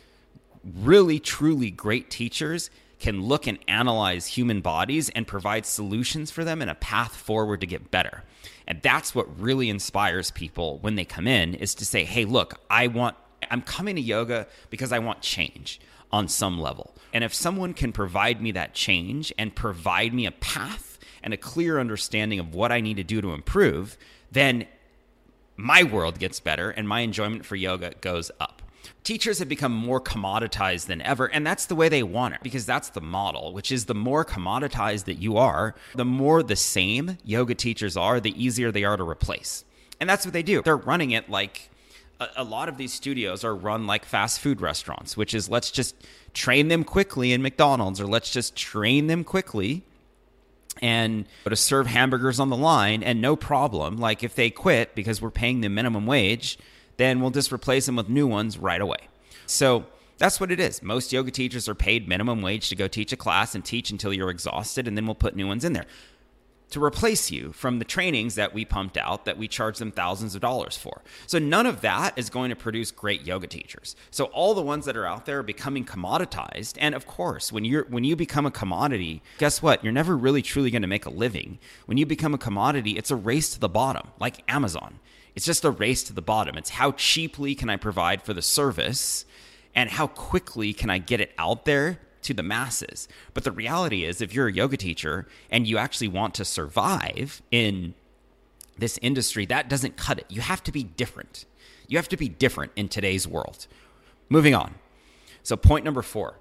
really 0.63 1.20
truly 1.20 1.72
great 1.72 2.10
teachers 2.10 2.70
can 3.04 3.22
look 3.22 3.46
and 3.46 3.60
analyze 3.68 4.26
human 4.26 4.62
bodies 4.62 5.10
and 5.10 5.28
provide 5.28 5.66
solutions 5.66 6.32
for 6.32 6.44
them 6.44 6.62
and 6.62 6.72
a 6.72 6.76
path 6.76 7.16
forward 7.16 7.62
to 7.62 7.68
get 7.68 7.92
better. 7.92 8.24
And 8.66 8.82
that's 8.82 9.14
what 9.14 9.40
really 9.40 9.70
inspires 9.70 10.32
people 10.32 10.80
when 10.80 10.96
they 10.96 11.06
come 11.06 11.28
in 11.28 11.54
is 11.54 11.76
to 11.76 11.86
say, 11.86 12.06
"Hey, 12.06 12.26
look, 12.26 12.60
I 12.70 12.88
want 12.88 13.16
I'm 13.52 13.62
coming 13.62 13.98
to 13.98 14.02
yoga 14.02 14.48
because 14.70 14.92
I 14.92 15.00
want 15.00 15.22
change 15.22 15.82
on 16.12 16.28
some 16.28 16.58
level. 16.58 16.96
And 17.12 17.24
if 17.24 17.34
someone 17.34 17.74
can 17.74 17.92
provide 17.92 18.42
me 18.42 18.52
that 18.54 18.74
change 18.74 19.34
and 19.38 19.54
provide 19.54 20.14
me 20.14 20.26
a 20.26 20.32
path 20.32 20.98
and 21.22 21.34
a 21.34 21.38
clear 21.38 21.80
understanding 21.80 22.40
of 22.40 22.56
what 22.56 22.72
I 22.72 22.80
need 22.80 22.98
to 22.98 23.04
do 23.04 23.20
to 23.22 23.34
improve, 23.34 23.98
then 24.32 24.66
my 25.58 25.84
world 25.84 26.20
gets 26.20 26.40
better 26.40 26.72
and 26.72 26.88
my 26.88 27.02
enjoyment 27.02 27.46
for 27.46 27.56
yoga 27.56 27.94
goes 28.02 28.32
up. 28.40 28.62
Teachers 29.04 29.40
have 29.40 29.50
become 29.50 29.74
more 29.74 30.02
commoditized 30.02 30.88
than 30.88 31.02
ever, 31.02 31.25
and 31.25 31.46
that's 31.46 31.66
the 31.66 31.75
way 31.75 31.90
they 31.90 32.04
want 32.04 32.36
it 32.36 32.42
because 32.44 32.66
that's 32.66 32.90
the 32.90 33.02
model, 33.02 33.54
which 33.54 33.72
is 33.72 33.86
the 33.86 33.96
more 33.96 34.24
commoditized 34.25 35.06
that 35.06 35.16
you 35.16 35.38
are, 35.38 35.75
the 35.96 36.06
more 36.06 36.44
the 36.44 36.56
same 36.56 37.18
yoga 37.24 37.56
teachers 37.56 37.98
are, 37.98 38.20
the 38.20 38.44
easier 38.44 38.72
they 38.72 38.84
are 38.84 38.98
to 38.98 39.08
replace. 39.08 39.66
And 40.00 40.10
that's 40.10 40.25
what 40.25 40.34
they 40.34 40.44
do. 40.44 40.62
They're 40.62 40.78
running 40.78 41.12
it 41.12 41.30
like 41.30 41.70
a, 42.36 42.44
lot 42.44 42.70
of 42.70 42.78
these 42.78 42.94
studios 42.94 43.44
are 43.44 43.56
run 43.56 43.88
like 43.88 44.06
fast 44.06 44.40
food 44.40 44.62
restaurants, 44.62 45.18
which 45.18 45.34
is 45.34 45.50
let's 45.50 45.72
just 45.72 45.96
train 46.34 46.68
them 46.68 46.84
quickly 46.84 47.34
in 47.34 47.42
McDonald's 47.42 48.00
or 48.00 48.06
let's 48.06 48.32
just 48.32 48.56
train 48.56 49.08
them 49.08 49.24
quickly 49.24 49.84
and 50.82 51.25
to 51.46 51.56
serve 51.56 51.88
hamburgers 51.88 52.40
on 52.40 52.50
the 52.50 52.58
line 52.58 53.04
and 53.04 53.22
no 53.22 53.36
problem. 53.36 53.98
Like 53.98 54.24
if 54.24 54.36
they 54.36 54.50
quit 54.50 54.96
because 54.96 55.22
we're 55.22 55.32
paying 55.32 55.62
them 55.62 55.75
minimum 55.75 56.06
wage, 56.06 56.58
then 56.98 57.22
we'll 57.22 57.32
just 57.32 57.52
replace 57.52 57.86
them 57.86 57.96
with 57.96 58.10
new 58.10 58.28
ones 58.28 58.58
right 58.58 58.82
away. 58.82 59.10
So 59.46 59.86
that's 60.18 60.40
what 60.40 60.52
it 60.52 60.60
is. 60.60 60.82
Most 60.82 61.12
yoga 61.12 61.32
teachers 61.32 61.68
are 61.68 61.76
paid 61.76 62.08
minimum 62.08 62.42
wage 62.42 62.70
to 62.70 62.76
go 62.76 62.88
teach 62.88 63.12
a 63.12 63.18
class 63.18 63.56
and 63.56 63.66
teach 63.66 63.92
until 63.92 64.14
you're 64.14 64.30
exhausted, 64.30 64.88
and 64.88 64.96
then 64.96 65.06
we'll 65.06 65.16
put 65.16 65.36
new 65.36 65.48
ones 65.48 65.66
in 65.66 65.74
there 65.74 65.86
to 66.74 66.84
replace 66.84 67.30
you 67.30 67.52
from 67.52 67.78
the 67.78 67.86
trainings 67.86 68.34
that 68.34 68.52
we 68.52 68.66
pumped 68.66 68.98
out 68.98 69.26
that 69.26 69.38
we 69.38 69.48
charge 69.48 69.78
them 69.78 69.92
thousands 69.92 70.34
of 70.34 70.42
dollars 70.42 70.76
for. 70.76 71.04
So 71.28 71.38
none 71.38 71.68
of 71.68 71.82
that 71.82 72.18
is 72.18 72.32
going 72.32 72.50
to 72.50 72.56
produce 72.56 72.90
great 72.90 73.28
yoga 73.28 73.46
teachers. 73.46 73.96
So 74.10 74.26
all 74.26 74.56
the 74.56 74.64
ones 74.64 74.86
that 74.86 74.98
are 74.98 75.06
out 75.06 75.28
there 75.28 75.38
are 75.40 75.44
becoming 75.44 75.86
commoditized. 75.86 76.78
And 76.80 76.96
of 76.96 77.06
course, 77.06 77.52
when 77.52 77.64
you're 77.64 77.86
when 77.86 78.04
you 78.04 78.16
become 78.16 78.48
a 78.48 78.52
commodity, 78.52 79.22
guess 79.38 79.62
what? 79.62 79.84
You're 79.84 79.94
never 79.94 80.18
really 80.18 80.42
truly 80.42 80.72
going 80.72 80.82
to 80.82 80.88
make 80.88 81.06
a 81.06 81.12
living. 81.12 81.60
When 81.86 82.00
you 82.00 82.08
become 82.08 82.34
a 82.34 82.40
commodity, 82.40 82.98
it's 82.98 83.12
a 83.12 83.16
race 83.16 83.54
to 83.54 83.60
the 83.60 83.70
bottom, 83.70 84.10
like 84.20 84.44
Amazon. 84.48 85.00
It's 85.36 85.46
just 85.46 85.66
a 85.66 85.72
race 85.72 86.04
to 86.04 86.13
the 86.13 86.22
bottom. 86.22 86.58
It's 86.58 86.72
how 86.72 86.92
cheaply 86.92 87.56
can 87.56 87.70
I 87.70 87.78
provide 87.78 88.22
for 88.22 88.34
the 88.34 88.42
service 88.42 89.25
and 89.75 89.90
how 89.90 90.08
quickly 90.08 90.74
can 90.74 90.90
I 90.90 91.00
get 91.00 91.20
it 91.20 91.34
out 91.38 91.66
there 91.66 92.00
to 92.24 92.34
the 92.34 92.44
masses. 92.44 93.08
But 93.34 93.44
the 93.44 93.52
reality 93.52 94.06
is, 94.06 94.22
if 94.22 94.34
you're 94.34 94.48
a 94.48 94.54
yoga 94.54 94.78
teacher 94.78 95.28
and 95.50 95.68
you 95.68 95.78
actually 95.78 96.08
want 96.08 96.36
to 96.36 96.46
survive 96.46 97.42
in 97.52 97.94
this 98.78 98.98
industry, 99.02 99.46
that 99.48 99.70
doesn't 99.70 99.98
cut 99.98 100.20
it. 100.20 100.25
You 100.30 100.42
have 100.42 100.63
to 100.63 100.72
be 100.72 100.84
different. 100.84 101.46
You 101.88 101.98
have 101.98 102.10
to 102.10 102.18
be 102.18 102.30
different 102.30 102.72
in 102.75 102.88
today's 102.88 103.28
world. 103.28 103.68
Moving 104.30 104.56
on. 104.56 104.75
So, 105.44 105.56
point 105.56 105.84
number 105.86 106.02
four. 106.02 106.40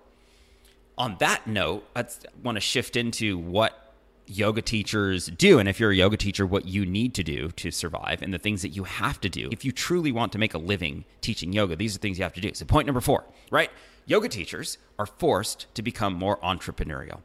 On 0.96 1.16
that 1.18 1.46
note, 1.46 1.84
I 1.96 2.04
want 2.42 2.56
to 2.56 2.60
shift 2.60 2.96
into 2.96 3.38
what 3.38 3.81
yoga 4.26 4.62
teachers 4.62 5.26
do. 5.26 5.58
And 5.58 5.68
if 5.68 5.80
you're 5.80 5.90
a 5.90 5.96
yoga 5.96 6.16
teacher, 6.16 6.46
what 6.46 6.66
you 6.66 6.86
need 6.86 7.14
to 7.14 7.22
do 7.22 7.48
to 7.52 7.70
survive 7.70 8.22
and 8.22 8.32
the 8.32 8.38
things 8.38 8.62
that 8.62 8.70
you 8.70 8.84
have 8.84 9.20
to 9.20 9.28
do. 9.28 9.48
If 9.52 9.64
you 9.64 9.72
truly 9.72 10.12
want 10.12 10.32
to 10.32 10.38
make 10.38 10.54
a 10.54 10.58
living 10.58 11.04
teaching 11.20 11.52
yoga, 11.52 11.76
these 11.76 11.96
are 11.96 11.98
things 11.98 12.18
you 12.18 12.24
have 12.24 12.34
to 12.34 12.40
do. 12.40 12.52
So, 12.54 12.64
point 12.64 12.86
number 12.86 13.00
four, 13.00 13.24
right? 13.50 13.70
yoga 14.06 14.28
teachers 14.28 14.78
are 14.98 15.06
forced 15.06 15.72
to 15.74 15.82
become 15.82 16.14
more 16.14 16.38
entrepreneurial. 16.38 17.20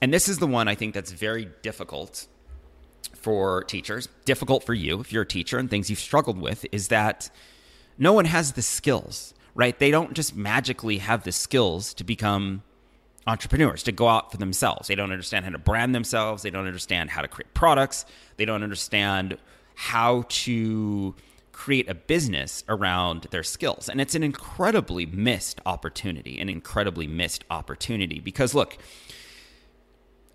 And 0.00 0.12
this 0.12 0.28
is 0.28 0.38
the 0.38 0.46
one 0.46 0.68
I 0.68 0.74
think 0.74 0.94
that's 0.94 1.12
very 1.12 1.48
difficult 1.62 2.26
for 3.14 3.64
teachers, 3.64 4.08
difficult 4.24 4.64
for 4.64 4.74
you 4.74 5.00
if 5.00 5.12
you're 5.12 5.22
a 5.22 5.26
teacher 5.26 5.58
and 5.58 5.68
things 5.68 5.90
you've 5.90 5.98
struggled 5.98 6.40
with 6.40 6.64
is 6.72 6.88
that 6.88 7.30
no 7.98 8.12
one 8.12 8.24
has 8.24 8.52
the 8.52 8.62
skills, 8.62 9.34
right? 9.54 9.78
They 9.78 9.90
don't 9.90 10.14
just 10.14 10.34
magically 10.34 10.98
have 10.98 11.24
the 11.24 11.32
skills 11.32 11.92
to 11.94 12.04
become 12.04 12.62
entrepreneurs, 13.26 13.82
to 13.84 13.92
go 13.92 14.08
out 14.08 14.30
for 14.30 14.38
themselves. 14.38 14.88
They 14.88 14.94
don't 14.94 15.12
understand 15.12 15.44
how 15.44 15.50
to 15.50 15.58
brand 15.58 15.94
themselves, 15.94 16.42
they 16.42 16.50
don't 16.50 16.66
understand 16.66 17.10
how 17.10 17.22
to 17.22 17.28
create 17.28 17.52
products, 17.54 18.04
they 18.36 18.44
don't 18.44 18.62
understand 18.62 19.36
how 19.74 20.24
to 20.28 21.14
create 21.52 21.90
a 21.90 21.94
business 21.94 22.64
around 22.68 23.26
their 23.30 23.42
skills. 23.42 23.88
And 23.88 24.00
it's 24.00 24.14
an 24.14 24.22
incredibly 24.22 25.04
missed 25.04 25.60
opportunity, 25.66 26.38
an 26.38 26.48
incredibly 26.48 27.06
missed 27.06 27.44
opportunity 27.50 28.18
because 28.18 28.54
look, 28.54 28.78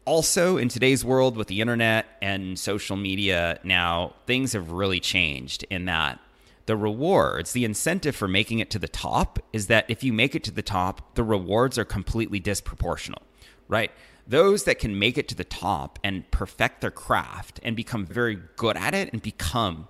also 0.05 0.57
in 0.57 0.69
today's 0.69 1.03
world 1.03 1.35
with 1.35 1.47
the 1.47 1.61
internet 1.61 2.05
and 2.21 2.59
social 2.59 2.95
media 2.95 3.59
now, 3.63 4.13
things 4.27 4.53
have 4.53 4.71
really 4.71 4.99
changed 4.99 5.65
in 5.71 5.85
that 5.85 6.19
the 6.65 6.75
rewards, 6.75 7.51
the 7.51 7.65
incentive 7.65 8.15
for 8.15 8.27
making 8.27 8.59
it 8.59 8.69
to 8.71 8.79
the 8.79 8.87
top 8.87 9.39
is 9.53 9.67
that 9.67 9.85
if 9.87 10.03
you 10.03 10.11
make 10.11 10.35
it 10.35 10.43
to 10.45 10.51
the 10.51 10.61
top, 10.61 11.15
the 11.15 11.23
rewards 11.23 11.77
are 11.77 11.85
completely 11.85 12.39
disproportional, 12.39 13.21
right? 13.67 13.91
Those 14.27 14.63
that 14.63 14.79
can 14.79 14.97
make 14.97 15.17
it 15.17 15.27
to 15.27 15.35
the 15.35 15.43
top 15.43 15.99
and 16.03 16.29
perfect 16.31 16.81
their 16.81 16.91
craft 16.91 17.59
and 17.61 17.75
become 17.75 18.05
very 18.05 18.39
good 18.55 18.77
at 18.77 18.95
it 18.95 19.13
and 19.13 19.21
become 19.21 19.87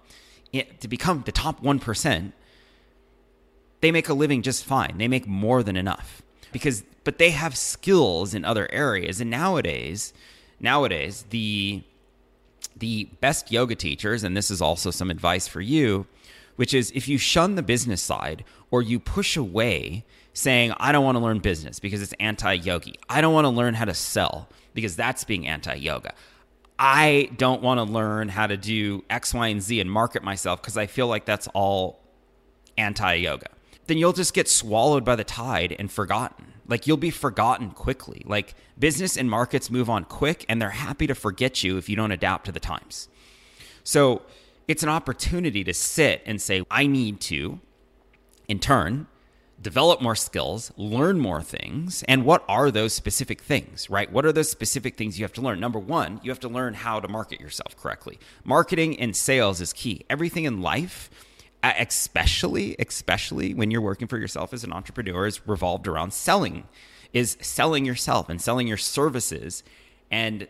to 0.79 0.88
become 0.88 1.24
the 1.25 1.34
top 1.34 1.62
1%, 1.62 2.32
they 3.82 3.91
make 3.91 4.08
a 4.08 4.13
living 4.13 4.41
just 4.41 4.63
fine. 4.63 4.98
They 4.98 5.10
make 5.10 5.27
more 5.27 5.63
than 5.63 5.75
enough. 5.75 6.22
Because 6.53 6.84
but 7.03 7.17
they 7.17 7.32
have 7.32 7.55
skills 7.55 8.34
in 8.34 8.44
other 8.44 8.70
areas 8.72 9.22
and 9.22 9.29
nowadays 9.29 10.13
nowadays 10.60 11.25
the 11.29 11.84
the 12.75 13.10
best 13.22 13.51
yoga 13.51 13.75
teachers 13.75 14.24
and 14.24 14.36
this 14.36 14.50
is 14.50 14.62
also 14.62 14.89
some 14.91 15.12
advice 15.12 15.48
for 15.48 15.62
you 15.62 16.08
which 16.56 16.74
is 16.74 16.92
if 16.96 17.08
you 17.08 17.18
shun 17.18 17.56
the 17.56 17.64
business 17.64 18.02
side 18.02 18.44
or 18.72 18.82
you 18.82 19.00
push 19.00 19.38
away 19.38 20.06
saying 20.34 20.74
I 20.78 20.92
don't 20.92 21.04
want 21.04 21.16
to 21.18 21.24
learn 21.24 21.40
business 21.40 21.80
because 21.80 22.02
it's 22.02 22.14
anti-yogi. 22.20 22.96
I 23.10 23.22
don't 23.22 23.34
want 23.34 23.46
to 23.46 23.50
learn 23.50 23.74
how 23.74 23.86
to 23.86 23.94
sell 23.94 24.50
because 24.74 24.96
that's 24.96 25.24
being 25.24 25.48
anti-yoga. 25.48 26.14
I 26.78 27.30
don't 27.38 27.62
want 27.62 27.78
to 27.80 27.84
learn 27.84 28.30
how 28.30 28.48
to 28.48 28.58
do 28.58 29.04
X, 29.10 29.34
Y, 29.34 29.48
and 29.48 29.62
Z 29.62 29.80
and 29.80 29.90
market 29.90 30.24
myself 30.24 30.62
because 30.62 30.78
I 30.78 30.88
feel 30.88 31.08
like 31.08 31.26
that's 31.26 31.48
all 31.54 32.02
anti 32.78 33.14
yoga. 33.14 33.48
Then 33.88 33.98
you'll 33.98 34.14
just 34.14 34.34
get 34.34 34.50
swallowed 34.50 35.06
by 35.06 35.16
the 35.16 35.24
tide 35.24 35.76
and 35.78 35.92
forgotten. 35.92 36.54
Like 36.68 36.88
you'll 36.88 36.98
be 36.98 37.12
forgotten 37.12 37.72
quickly. 37.72 38.24
Like 38.26 38.56
business 38.78 39.16
and 39.16 39.30
markets 39.30 39.70
move 39.70 39.90
on 39.90 40.04
quick 40.04 40.46
and 40.50 40.62
they're 40.62 40.72
happy 40.72 41.08
to 41.08 41.16
forget 41.16 41.64
you 41.64 41.78
if 41.78 41.88
you 41.88 41.96
don't 41.96 42.12
adapt 42.12 42.46
to 42.46 42.52
the 42.52 42.60
times. 42.60 43.08
So 43.84 44.24
it's 44.67 44.84
an 44.84 44.89
opportunity 44.89 45.63
to 45.63 45.74
sit 45.74 46.22
and 46.25 46.41
say, 46.41 46.63
I 46.72 46.88
need 46.88 47.19
to, 47.22 47.60
in 48.48 48.60
turn, 48.60 49.07
develop 49.62 50.01
more 50.01 50.15
skills, 50.15 50.72
learn 50.75 51.19
more 51.19 51.41
things. 51.41 52.03
And 52.07 52.25
what 52.25 52.43
are 52.48 52.72
those 52.72 52.93
specific 52.93 53.41
things, 53.41 53.89
right? 53.89 54.12
What 54.12 54.25
are 54.25 54.31
those 54.31 54.50
specific 54.50 54.98
things 54.98 55.17
you 55.17 55.24
have 55.24 55.34
to 55.34 55.41
learn? 55.41 55.60
Number 55.60 55.79
one, 55.79 56.19
you 56.24 56.31
have 56.31 56.39
to 56.41 56.50
learn 56.50 56.74
how 56.74 57.00
to 57.00 57.07
market 57.07 57.39
yourself 57.39 57.75
correctly. 57.77 58.19
Marketing 58.43 59.00
and 59.00 59.15
sales 59.15 59.62
is 59.62 59.74
key. 59.74 60.05
Everything 60.10 60.43
in 60.43 60.62
life, 60.62 61.10
especially, 61.63 62.75
especially 62.79 63.53
when 63.53 63.72
you're 63.72 63.81
working 63.81 64.07
for 64.07 64.17
yourself 64.17 64.53
as 64.53 64.63
an 64.63 64.74
entrepreneur, 64.74 65.25
is 65.25 65.48
revolved 65.48 65.88
around 65.88 66.13
selling, 66.13 66.67
is 67.13 67.38
selling 67.41 67.86
yourself 67.86 68.29
and 68.29 68.41
selling 68.41 68.67
your 68.67 68.77
services 68.77 69.63
and 70.12 70.48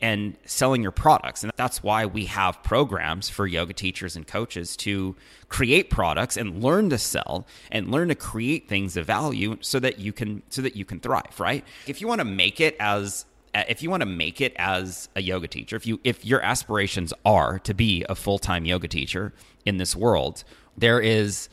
and 0.00 0.36
selling 0.44 0.82
your 0.82 0.92
products. 0.92 1.42
And 1.42 1.52
that's 1.56 1.82
why 1.82 2.06
we 2.06 2.26
have 2.26 2.62
programs 2.62 3.28
for 3.28 3.46
yoga 3.46 3.72
teachers 3.72 4.16
and 4.16 4.26
coaches 4.26 4.76
to 4.78 5.16
create 5.48 5.90
products 5.90 6.36
and 6.36 6.62
learn 6.62 6.90
to 6.90 6.98
sell 6.98 7.46
and 7.70 7.90
learn 7.90 8.08
to 8.08 8.14
create 8.14 8.68
things 8.68 8.96
of 8.96 9.06
value 9.06 9.56
so 9.60 9.80
that 9.80 9.98
you 9.98 10.12
can 10.12 10.42
so 10.50 10.62
that 10.62 10.76
you 10.76 10.84
can 10.84 11.00
thrive, 11.00 11.38
right? 11.38 11.64
If 11.86 12.00
you 12.00 12.08
want 12.08 12.20
to 12.20 12.24
make 12.24 12.60
it 12.60 12.76
as 12.78 13.24
if 13.54 13.82
you 13.82 13.90
want 13.90 14.02
to 14.02 14.06
make 14.06 14.40
it 14.40 14.54
as 14.56 15.08
a 15.16 15.22
yoga 15.22 15.48
teacher, 15.48 15.76
if 15.76 15.86
you 15.86 16.00
if 16.04 16.24
your 16.24 16.40
aspirations 16.42 17.12
are 17.24 17.58
to 17.60 17.74
be 17.74 18.04
a 18.08 18.14
full-time 18.14 18.64
yoga 18.64 18.88
teacher 18.88 19.32
in 19.64 19.78
this 19.78 19.96
world, 19.96 20.44
there 20.76 21.00
is 21.00 21.48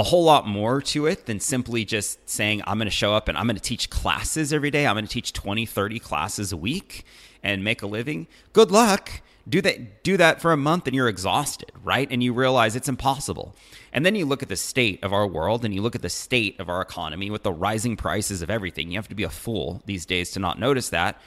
a 0.00 0.02
whole 0.02 0.24
lot 0.24 0.48
more 0.48 0.80
to 0.80 1.06
it 1.06 1.26
than 1.26 1.38
simply 1.38 1.84
just 1.84 2.26
saying 2.28 2.62
I'm 2.66 2.78
going 2.78 2.86
to 2.86 2.90
show 2.90 3.12
up 3.14 3.28
and 3.28 3.36
I'm 3.36 3.46
going 3.46 3.56
to 3.56 3.62
teach 3.62 3.90
classes 3.90 4.50
every 4.50 4.70
day. 4.70 4.86
I'm 4.86 4.94
going 4.94 5.06
to 5.06 5.12
teach 5.12 5.34
20, 5.34 5.66
30 5.66 5.98
classes 5.98 6.52
a 6.52 6.56
week 6.56 7.04
and 7.42 7.62
make 7.62 7.82
a 7.82 7.86
living. 7.86 8.26
Good 8.54 8.70
luck. 8.70 9.20
Do 9.46 9.60
that 9.60 10.02
do 10.02 10.16
that 10.16 10.40
for 10.40 10.52
a 10.52 10.56
month 10.56 10.86
and 10.86 10.96
you're 10.96 11.08
exhausted, 11.08 11.70
right? 11.84 12.08
And 12.10 12.22
you 12.22 12.32
realize 12.32 12.76
it's 12.76 12.88
impossible. 12.88 13.54
And 13.92 14.06
then 14.06 14.14
you 14.14 14.24
look 14.24 14.42
at 14.42 14.48
the 14.48 14.56
state 14.56 15.04
of 15.04 15.12
our 15.12 15.26
world 15.26 15.66
and 15.66 15.74
you 15.74 15.82
look 15.82 15.94
at 15.96 16.02
the 16.02 16.08
state 16.08 16.58
of 16.60 16.70
our 16.70 16.80
economy 16.80 17.30
with 17.30 17.42
the 17.42 17.52
rising 17.52 17.96
prices 17.96 18.40
of 18.42 18.48
everything. 18.50 18.90
You 18.90 18.98
have 18.98 19.08
to 19.08 19.14
be 19.14 19.24
a 19.24 19.30
fool 19.30 19.82
these 19.86 20.06
days 20.06 20.30
to 20.32 20.40
not 20.40 20.58
notice 20.58 20.88
that. 20.90 21.20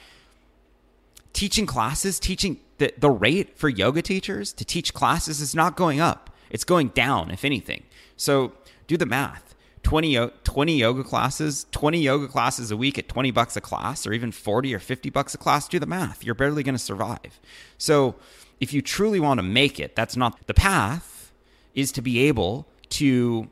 teaching 1.32 1.66
classes, 1.66 2.18
teaching 2.18 2.58
the, 2.78 2.92
the 2.98 3.10
rate 3.10 3.56
for 3.58 3.68
yoga 3.68 4.02
teachers 4.02 4.52
to 4.54 4.64
teach 4.64 4.94
classes 4.94 5.40
is 5.40 5.54
not 5.54 5.76
going 5.76 6.00
up. 6.00 6.30
It's 6.50 6.64
going 6.64 6.88
down, 6.88 7.30
if 7.30 7.44
anything. 7.44 7.84
So 8.16 8.52
do 8.86 8.96
the 8.96 9.06
math. 9.06 9.54
20, 9.82 10.30
20 10.44 10.78
yoga 10.78 11.04
classes, 11.04 11.66
20 11.70 12.00
yoga 12.00 12.26
classes 12.26 12.70
a 12.70 12.76
week 12.76 12.98
at 12.98 13.06
20 13.08 13.30
bucks 13.30 13.56
a 13.56 13.60
class, 13.60 14.06
or 14.06 14.12
even 14.12 14.32
40 14.32 14.74
or 14.74 14.78
50 14.78 15.10
bucks 15.10 15.34
a 15.34 15.38
class, 15.38 15.68
do 15.68 15.78
the 15.78 15.86
math. 15.86 16.24
You're 16.24 16.34
barely 16.34 16.62
going 16.62 16.74
to 16.74 16.78
survive. 16.78 17.38
So 17.76 18.14
if 18.60 18.72
you 18.72 18.80
truly 18.80 19.20
want 19.20 19.38
to 19.38 19.42
make 19.42 19.78
it, 19.78 19.94
that's 19.94 20.16
not 20.16 20.46
the 20.46 20.54
path, 20.54 21.32
is 21.74 21.92
to 21.92 22.02
be 22.02 22.20
able 22.20 22.66
to 22.90 23.48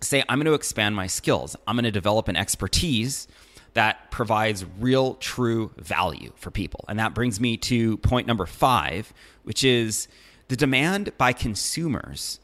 say, 0.00 0.24
I'm 0.28 0.38
going 0.38 0.46
to 0.46 0.54
expand 0.54 0.96
my 0.96 1.06
skills. 1.06 1.56
I'm 1.66 1.76
going 1.76 1.84
to 1.84 1.90
develop 1.90 2.28
an 2.28 2.36
expertise 2.36 3.28
that 3.74 4.10
provides 4.10 4.64
real, 4.78 5.14
true 5.14 5.72
value 5.76 6.32
for 6.36 6.50
people. 6.50 6.84
And 6.88 6.98
that 6.98 7.14
brings 7.14 7.40
me 7.40 7.56
to 7.58 7.96
point 7.98 8.26
number 8.26 8.46
five, 8.46 9.12
which 9.42 9.64
is 9.64 10.08
the 10.48 10.56
demand 10.56 11.16
by 11.18 11.32
consumers 11.32 12.38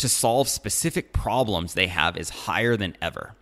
to 0.00 0.08
solve 0.08 0.48
specific 0.48 1.12
problems 1.12 1.74
they 1.74 1.86
have 1.86 2.16
is 2.16 2.30
higher 2.30 2.76
than 2.76 2.96
ever. 3.00 3.34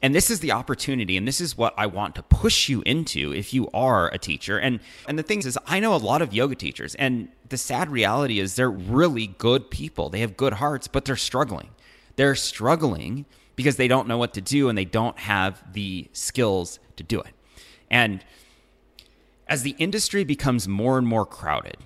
And 0.00 0.14
this 0.14 0.30
is 0.30 0.40
the 0.40 0.52
opportunity, 0.52 1.16
and 1.16 1.26
this 1.26 1.40
is 1.40 1.56
what 1.56 1.74
I 1.76 1.86
want 1.86 2.14
to 2.14 2.22
push 2.22 2.68
you 2.68 2.82
into 2.86 3.34
if 3.34 3.52
you 3.52 3.68
are 3.74 4.08
a 4.08 4.18
teacher. 4.18 4.58
And 4.58 4.80
and 5.08 5.18
the 5.18 5.24
thing 5.24 5.40
is, 5.40 5.58
I 5.66 5.80
know 5.80 5.94
a 5.94 5.96
lot 5.96 6.22
of 6.22 6.32
yoga 6.32 6.54
teachers, 6.54 6.94
and 6.94 7.28
the 7.48 7.56
sad 7.56 7.90
reality 7.90 8.38
is 8.38 8.54
they're 8.54 8.70
really 8.70 9.26
good 9.26 9.70
people. 9.70 10.08
They 10.08 10.20
have 10.20 10.36
good 10.36 10.54
hearts, 10.54 10.86
but 10.86 11.04
they're 11.04 11.16
struggling. 11.16 11.70
They're 12.16 12.36
struggling 12.36 13.26
because 13.56 13.76
they 13.76 13.88
don't 13.88 14.06
know 14.06 14.18
what 14.18 14.34
to 14.34 14.40
do 14.40 14.68
and 14.68 14.78
they 14.78 14.84
don't 14.84 15.18
have 15.18 15.72
the 15.72 16.08
skills 16.12 16.78
to 16.96 17.02
do 17.02 17.20
it. 17.20 17.34
And 17.90 18.24
as 19.48 19.62
the 19.62 19.74
industry 19.78 20.22
becomes 20.22 20.68
more 20.68 20.96
and 20.96 21.06
more 21.06 21.26
crowded 21.26 21.78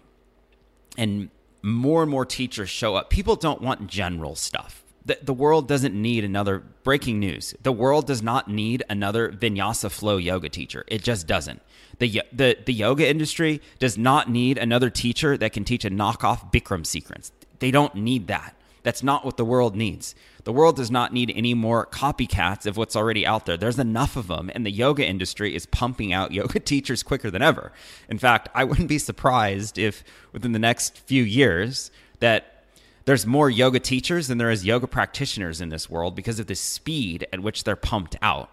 and 0.98 1.30
more 1.62 2.02
and 2.02 2.10
more 2.10 2.26
teachers 2.26 2.68
show 2.68 2.96
up, 2.96 3.10
people 3.10 3.36
don't 3.36 3.62
want 3.62 3.86
general 3.86 4.34
stuff. 4.34 4.82
The, 5.04 5.18
the 5.22 5.32
world 5.34 5.66
doesn't 5.66 5.94
need 5.94 6.24
another 6.24 6.62
breaking 6.84 7.18
news. 7.18 7.54
The 7.62 7.72
world 7.72 8.06
does 8.06 8.22
not 8.22 8.48
need 8.48 8.84
another 8.88 9.30
vinyasa 9.32 9.90
flow 9.90 10.16
yoga 10.16 10.48
teacher. 10.48 10.84
It 10.86 11.02
just 11.02 11.26
doesn't. 11.26 11.60
The, 11.98 12.22
the, 12.32 12.56
the 12.64 12.72
yoga 12.72 13.08
industry 13.08 13.60
does 13.78 13.98
not 13.98 14.30
need 14.30 14.58
another 14.58 14.90
teacher 14.90 15.36
that 15.36 15.52
can 15.52 15.64
teach 15.64 15.84
a 15.84 15.90
knockoff 15.90 16.52
Bikram 16.52 16.86
sequence. 16.86 17.32
They 17.58 17.70
don't 17.70 17.94
need 17.96 18.28
that. 18.28 18.56
That's 18.82 19.02
not 19.02 19.24
what 19.24 19.36
the 19.36 19.44
world 19.44 19.76
needs. 19.76 20.14
The 20.44 20.52
world 20.52 20.76
does 20.76 20.90
not 20.90 21.12
need 21.12 21.32
any 21.34 21.54
more 21.54 21.86
copycats 21.86 22.66
of 22.66 22.76
what's 22.76 22.96
already 22.96 23.24
out 23.24 23.46
there. 23.46 23.56
There's 23.56 23.78
enough 23.78 24.16
of 24.16 24.26
them, 24.26 24.50
and 24.54 24.66
the 24.66 24.70
yoga 24.70 25.06
industry 25.06 25.54
is 25.54 25.66
pumping 25.66 26.12
out 26.12 26.32
yoga 26.32 26.58
teachers 26.60 27.02
quicker 27.02 27.30
than 27.30 27.42
ever. 27.42 27.72
In 28.08 28.18
fact, 28.18 28.48
I 28.54 28.64
wouldn't 28.64 28.88
be 28.88 28.98
surprised 28.98 29.78
if 29.78 30.02
within 30.32 30.52
the 30.52 30.58
next 30.58 30.98
few 30.98 31.22
years 31.22 31.90
that 32.20 32.64
there's 33.04 33.26
more 33.26 33.50
yoga 33.50 33.80
teachers 33.80 34.28
than 34.28 34.38
there 34.38 34.50
is 34.50 34.64
yoga 34.64 34.86
practitioners 34.86 35.60
in 35.60 35.70
this 35.70 35.90
world 35.90 36.14
because 36.14 36.38
of 36.38 36.46
the 36.46 36.54
speed 36.54 37.26
at 37.32 37.40
which 37.40 37.64
they're 37.64 37.76
pumped 37.76 38.16
out. 38.22 38.50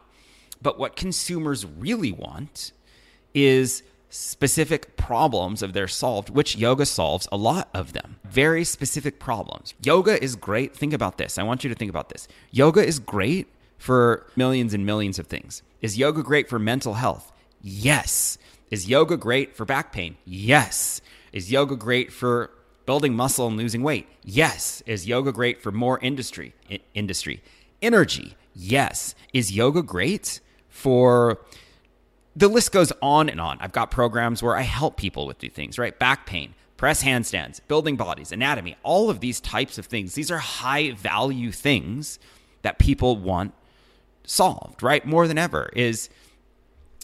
But 0.61 0.79
what 0.79 0.95
consumers 0.95 1.65
really 1.65 2.11
want 2.11 2.71
is 3.33 3.83
specific 4.09 4.97
problems 4.97 5.61
of 5.61 5.73
theirs 5.73 5.93
solved, 5.95 6.29
which 6.29 6.55
yoga 6.55 6.85
solves 6.85 7.27
a 7.31 7.37
lot 7.37 7.69
of 7.73 7.93
them. 7.93 8.17
Very 8.23 8.63
specific 8.63 9.19
problems. 9.19 9.73
Yoga 9.83 10.21
is 10.21 10.35
great. 10.35 10.75
Think 10.75 10.93
about 10.93 11.17
this. 11.17 11.37
I 11.37 11.43
want 11.43 11.63
you 11.63 11.69
to 11.69 11.75
think 11.75 11.89
about 11.89 12.09
this. 12.09 12.27
Yoga 12.51 12.85
is 12.85 12.99
great 12.99 13.47
for 13.77 14.27
millions 14.35 14.73
and 14.73 14.85
millions 14.85 15.19
of 15.19 15.27
things. 15.27 15.61
Is 15.81 15.97
yoga 15.97 16.23
great 16.23 16.49
for 16.49 16.59
mental 16.59 16.95
health? 16.95 17.31
Yes. 17.61 18.37
Is 18.71 18.89
yoga 18.89 19.17
great 19.17 19.55
for 19.55 19.65
back 19.65 19.91
pain? 19.91 20.17
Yes. 20.25 21.01
Is 21.31 21.51
yoga 21.51 21.75
great 21.75 22.11
for 22.11 22.51
building 22.85 23.13
muscle 23.15 23.47
and 23.47 23.57
losing 23.57 23.83
weight? 23.83 24.07
Yes. 24.23 24.81
Is 24.85 25.07
yoga 25.07 25.31
great 25.31 25.61
for 25.61 25.71
more 25.71 25.99
industry? 25.99 26.53
I- 26.69 26.79
industry. 26.93 27.41
Energy? 27.81 28.35
Yes. 28.55 29.15
Is 29.33 29.51
yoga 29.51 29.81
great 29.81 30.39
for 30.67 31.39
the 32.39 32.47
list 32.47 32.71
goes 32.71 32.93
on 33.01 33.27
and 33.27 33.41
on. 33.41 33.57
I've 33.59 33.73
got 33.73 33.91
programs 33.91 34.41
where 34.41 34.55
I 34.55 34.61
help 34.61 34.95
people 34.95 35.27
with 35.27 35.39
these 35.39 35.51
things, 35.51 35.77
right? 35.77 35.97
Back 35.97 36.25
pain, 36.25 36.55
press 36.77 37.03
handstands, 37.03 37.59
building 37.67 37.97
bodies, 37.97 38.31
anatomy, 38.31 38.77
all 38.81 39.09
of 39.09 39.19
these 39.19 39.41
types 39.41 39.77
of 39.77 39.85
things. 39.85 40.15
These 40.15 40.31
are 40.31 40.37
high 40.37 40.91
value 40.91 41.51
things 41.51 42.17
that 42.61 42.79
people 42.79 43.17
want 43.17 43.53
solved, 44.23 44.81
right? 44.81 45.05
More 45.05 45.27
than 45.27 45.37
ever 45.37 45.69
is 45.75 46.09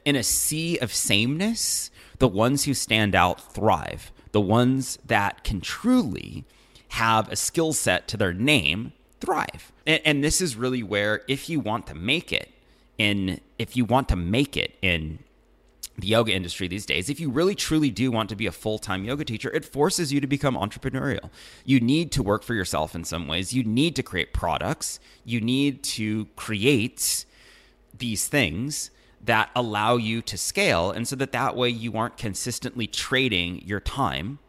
in 0.05 0.15
a 0.15 0.23
sea 0.23 0.77
of 0.77 0.93
sameness, 0.93 1.91
the 2.19 2.29
ones 2.29 2.63
who 2.63 2.73
stand 2.73 3.13
out 3.13 3.53
thrive. 3.53 4.13
The 4.31 4.41
ones 4.41 4.99
that 5.05 5.43
can 5.43 5.59
truly 5.59 6.45
have 6.89 7.29
a 7.29 7.35
skill 7.35 7.73
set 7.73 8.07
to 8.09 8.17
their 8.17 8.33
name 8.33 8.93
thrive. 9.19 9.73
And, 9.85 10.01
and 10.05 10.23
this 10.23 10.39
is 10.39 10.55
really 10.55 10.83
where, 10.83 11.23
if 11.27 11.49
you 11.49 11.59
want 11.59 11.87
to 11.87 11.95
make 11.95 12.31
it, 12.31 12.53
in 12.97 13.41
if 13.57 13.75
you 13.75 13.85
want 13.85 14.09
to 14.09 14.15
make 14.15 14.55
it 14.57 14.77
in 14.81 15.19
the 15.97 16.07
yoga 16.07 16.33
industry 16.33 16.67
these 16.67 16.85
days, 16.85 17.09
if 17.09 17.19
you 17.19 17.29
really 17.29 17.55
truly 17.55 17.89
do 17.89 18.11
want 18.11 18.29
to 18.29 18.35
be 18.35 18.47
a 18.47 18.51
full 18.51 18.77
time 18.77 19.05
yoga 19.05 19.23
teacher, 19.23 19.49
it 19.51 19.63
forces 19.63 20.11
you 20.11 20.19
to 20.21 20.27
become 20.27 20.55
entrepreneurial. 20.55 21.29
You 21.63 21.79
need 21.79 22.11
to 22.13 22.23
work 22.23 22.43
for 22.43 22.53
yourself 22.53 22.95
in 22.95 23.03
some 23.03 23.27
ways. 23.27 23.53
You 23.53 23.63
need 23.63 23.95
to 23.95 24.03
create 24.03 24.33
products. 24.33 24.99
You 25.23 25.39
need 25.39 25.83
to 25.83 26.25
create 26.35 27.25
these 27.97 28.27
things 28.27 28.91
that 29.23 29.49
allow 29.55 29.95
you 29.95 30.21
to 30.21 30.37
scale. 30.37 30.91
And 30.91 31.07
so 31.07 31.15
that 31.15 31.31
that 31.31 31.55
way 31.55 31.69
you 31.69 31.93
aren't 31.93 32.17
consistently 32.17 32.87
trading 32.87 33.61
your 33.65 33.79
time 33.79 34.39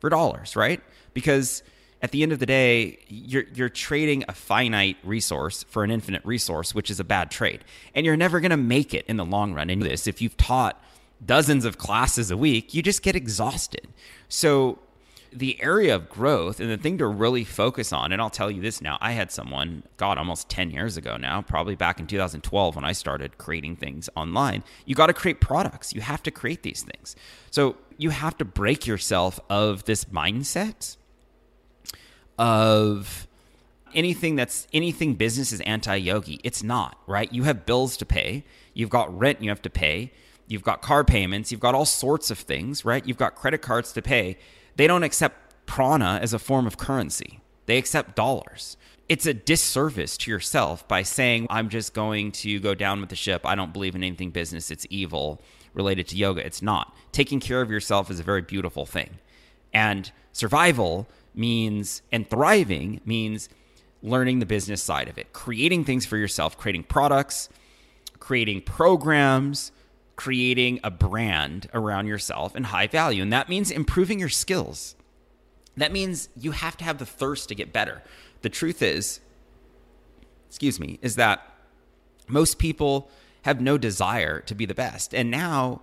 for 0.00 0.08
dollars, 0.10 0.56
right? 0.56 0.80
Because 1.12 1.62
at 2.02 2.10
the 2.10 2.22
end 2.22 2.32
of 2.32 2.38
the 2.38 2.46
day, 2.46 2.98
you're 3.08 3.44
you're 3.54 3.70
trading 3.70 4.24
a 4.28 4.32
finite 4.34 4.98
resource 5.04 5.64
for 5.70 5.84
an 5.84 5.90
infinite 5.90 6.22
resource, 6.24 6.74
which 6.74 6.90
is 6.90 7.00
a 7.00 7.04
bad 7.04 7.30
trade. 7.30 7.64
And 7.94 8.04
you're 8.04 8.16
never 8.16 8.40
going 8.40 8.50
to 8.50 8.58
make 8.58 8.92
it 8.92 9.06
in 9.06 9.16
the 9.16 9.24
long 9.24 9.54
run. 9.54 9.70
And 9.70 9.80
this, 9.80 10.06
if 10.06 10.20
you've 10.20 10.36
taught 10.36 10.83
dozens 11.26 11.64
of 11.64 11.78
classes 11.78 12.30
a 12.30 12.36
week, 12.36 12.74
you 12.74 12.82
just 12.82 13.02
get 13.02 13.16
exhausted. 13.16 13.88
So 14.28 14.78
the 15.32 15.60
area 15.62 15.94
of 15.94 16.08
growth 16.08 16.60
and 16.60 16.70
the 16.70 16.76
thing 16.76 16.98
to 16.98 17.06
really 17.06 17.44
focus 17.44 17.92
on, 17.92 18.12
and 18.12 18.22
I'll 18.22 18.30
tell 18.30 18.50
you 18.50 18.62
this 18.62 18.80
now, 18.80 18.98
I 19.00 19.12
had 19.12 19.32
someone, 19.32 19.82
God, 19.96 20.16
almost 20.16 20.48
10 20.48 20.70
years 20.70 20.96
ago 20.96 21.16
now, 21.16 21.42
probably 21.42 21.74
back 21.74 21.98
in 21.98 22.06
2012 22.06 22.76
when 22.76 22.84
I 22.84 22.92
started 22.92 23.36
creating 23.36 23.76
things 23.76 24.08
online. 24.14 24.62
You 24.84 24.94
got 24.94 25.06
to 25.08 25.12
create 25.12 25.40
products. 25.40 25.92
You 25.92 26.00
have 26.02 26.22
to 26.22 26.30
create 26.30 26.62
these 26.62 26.82
things. 26.82 27.16
So 27.50 27.76
you 27.98 28.10
have 28.10 28.38
to 28.38 28.44
break 28.44 28.86
yourself 28.86 29.40
of 29.50 29.84
this 29.84 30.04
mindset 30.06 30.96
of 32.38 33.26
anything 33.94 34.36
that's 34.36 34.66
anything 34.72 35.14
business 35.14 35.52
is 35.52 35.60
anti 35.62 35.96
yogi. 35.96 36.40
It's 36.44 36.62
not, 36.62 36.98
right? 37.06 37.32
You 37.32 37.44
have 37.44 37.66
bills 37.66 37.96
to 37.98 38.06
pay, 38.06 38.44
you've 38.72 38.90
got 38.90 39.16
rent 39.16 39.42
you 39.42 39.50
have 39.50 39.62
to 39.62 39.70
pay, 39.70 40.12
you've 40.46 40.62
got 40.62 40.82
car 40.82 41.04
payments, 41.04 41.50
you've 41.50 41.60
got 41.60 41.74
all 41.74 41.86
sorts 41.86 42.30
of 42.30 42.38
things, 42.38 42.84
right? 42.84 43.06
You've 43.06 43.16
got 43.16 43.34
credit 43.34 43.62
cards 43.62 43.92
to 43.92 44.02
pay. 44.02 44.38
They 44.76 44.86
don't 44.86 45.02
accept 45.02 45.66
prana 45.66 46.18
as 46.20 46.32
a 46.32 46.38
form 46.38 46.66
of 46.66 46.76
currency, 46.76 47.40
they 47.66 47.78
accept 47.78 48.16
dollars. 48.16 48.76
It's 49.06 49.26
a 49.26 49.34
disservice 49.34 50.16
to 50.18 50.30
yourself 50.30 50.88
by 50.88 51.02
saying, 51.02 51.46
I'm 51.50 51.68
just 51.68 51.92
going 51.92 52.32
to 52.32 52.58
go 52.58 52.74
down 52.74 53.00
with 53.00 53.10
the 53.10 53.16
ship. 53.16 53.44
I 53.44 53.54
don't 53.54 53.70
believe 53.70 53.94
in 53.94 54.02
anything 54.02 54.30
business. 54.30 54.70
It's 54.70 54.86
evil 54.88 55.42
related 55.74 56.08
to 56.08 56.16
yoga. 56.16 56.44
It's 56.44 56.62
not. 56.62 56.96
Taking 57.12 57.38
care 57.38 57.60
of 57.60 57.70
yourself 57.70 58.10
is 58.10 58.18
a 58.18 58.22
very 58.22 58.40
beautiful 58.40 58.86
thing. 58.86 59.18
And 59.74 60.10
survival 60.32 61.06
means, 61.34 62.00
and 62.10 62.28
thriving 62.30 63.02
means 63.04 63.50
learning 64.02 64.38
the 64.38 64.46
business 64.46 64.82
side 64.82 65.08
of 65.08 65.18
it, 65.18 65.34
creating 65.34 65.84
things 65.84 66.06
for 66.06 66.16
yourself, 66.16 66.56
creating 66.56 66.84
products, 66.84 67.50
creating 68.20 68.62
programs, 68.62 69.72
creating 70.16 70.80
a 70.84 70.90
brand 70.90 71.68
around 71.74 72.06
yourself 72.06 72.54
and 72.54 72.66
high 72.66 72.86
value. 72.86 73.22
And 73.22 73.32
that 73.32 73.48
means 73.48 73.70
improving 73.70 74.18
your 74.18 74.28
skills. 74.28 74.94
That 75.76 75.92
means 75.92 76.28
you 76.36 76.52
have 76.52 76.76
to 76.78 76.84
have 76.84 76.98
the 76.98 77.06
thirst 77.06 77.48
to 77.48 77.54
get 77.54 77.72
better. 77.72 78.02
The 78.42 78.48
truth 78.48 78.82
is, 78.82 79.20
excuse 80.48 80.78
me, 80.78 80.98
is 81.02 81.16
that 81.16 81.42
most 82.28 82.58
people 82.58 83.10
have 83.42 83.60
no 83.60 83.76
desire 83.76 84.40
to 84.40 84.54
be 84.54 84.66
the 84.66 84.74
best. 84.74 85.14
And 85.14 85.30
now 85.30 85.82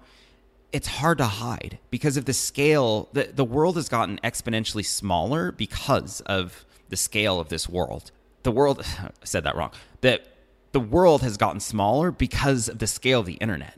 it's 0.72 0.88
hard 0.88 1.17
to 1.17 1.26
hide 1.26 1.80
because 1.89 2.17
of 2.17 2.26
the 2.26 2.34
scale. 2.34 3.10
The, 3.13 3.32
the 3.34 3.44
world 3.44 3.76
has 3.76 3.89
gotten 3.89 4.20
exponentially 4.24 4.86
smaller 4.86 5.52
because 5.52 6.22
of 6.22 6.65
the 6.89 6.98
scale 6.98 7.39
of 7.39 7.50
this 7.50 7.67
world. 7.67 8.12
The 8.44 8.52
world, 8.52 8.82
I 9.00 9.10
said 9.24 9.44
that 9.44 9.56
wrong. 9.56 9.72
That 10.02 10.26
the 10.72 10.80
world 10.80 11.22
has 11.22 11.38
gotten 11.38 11.60
smaller 11.60 12.12
because 12.12 12.70
of 12.70 12.80
the 12.80 12.88
scale 12.88 13.20
of 13.20 13.26
the 13.26 13.34
internet. 13.34 13.78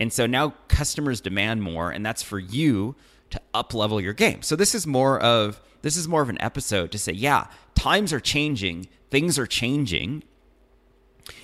And 0.00 0.12
so 0.12 0.26
now 0.26 0.54
customers 0.68 1.20
demand 1.20 1.62
more, 1.62 1.90
and 1.90 2.04
that's 2.04 2.22
for 2.22 2.38
you 2.38 2.96
to 3.30 3.40
up 3.54 3.74
level 3.74 4.00
your 4.00 4.14
game. 4.14 4.42
So 4.42 4.56
this 4.56 4.74
is 4.74 4.86
more 4.86 5.20
of 5.20 5.60
this 5.82 5.96
is 5.96 6.08
more 6.08 6.22
of 6.22 6.28
an 6.28 6.40
episode 6.40 6.90
to 6.92 6.98
say, 6.98 7.12
yeah, 7.12 7.46
times 7.74 8.12
are 8.12 8.20
changing, 8.20 8.88
things 9.10 9.38
are 9.38 9.46
changing. 9.46 10.24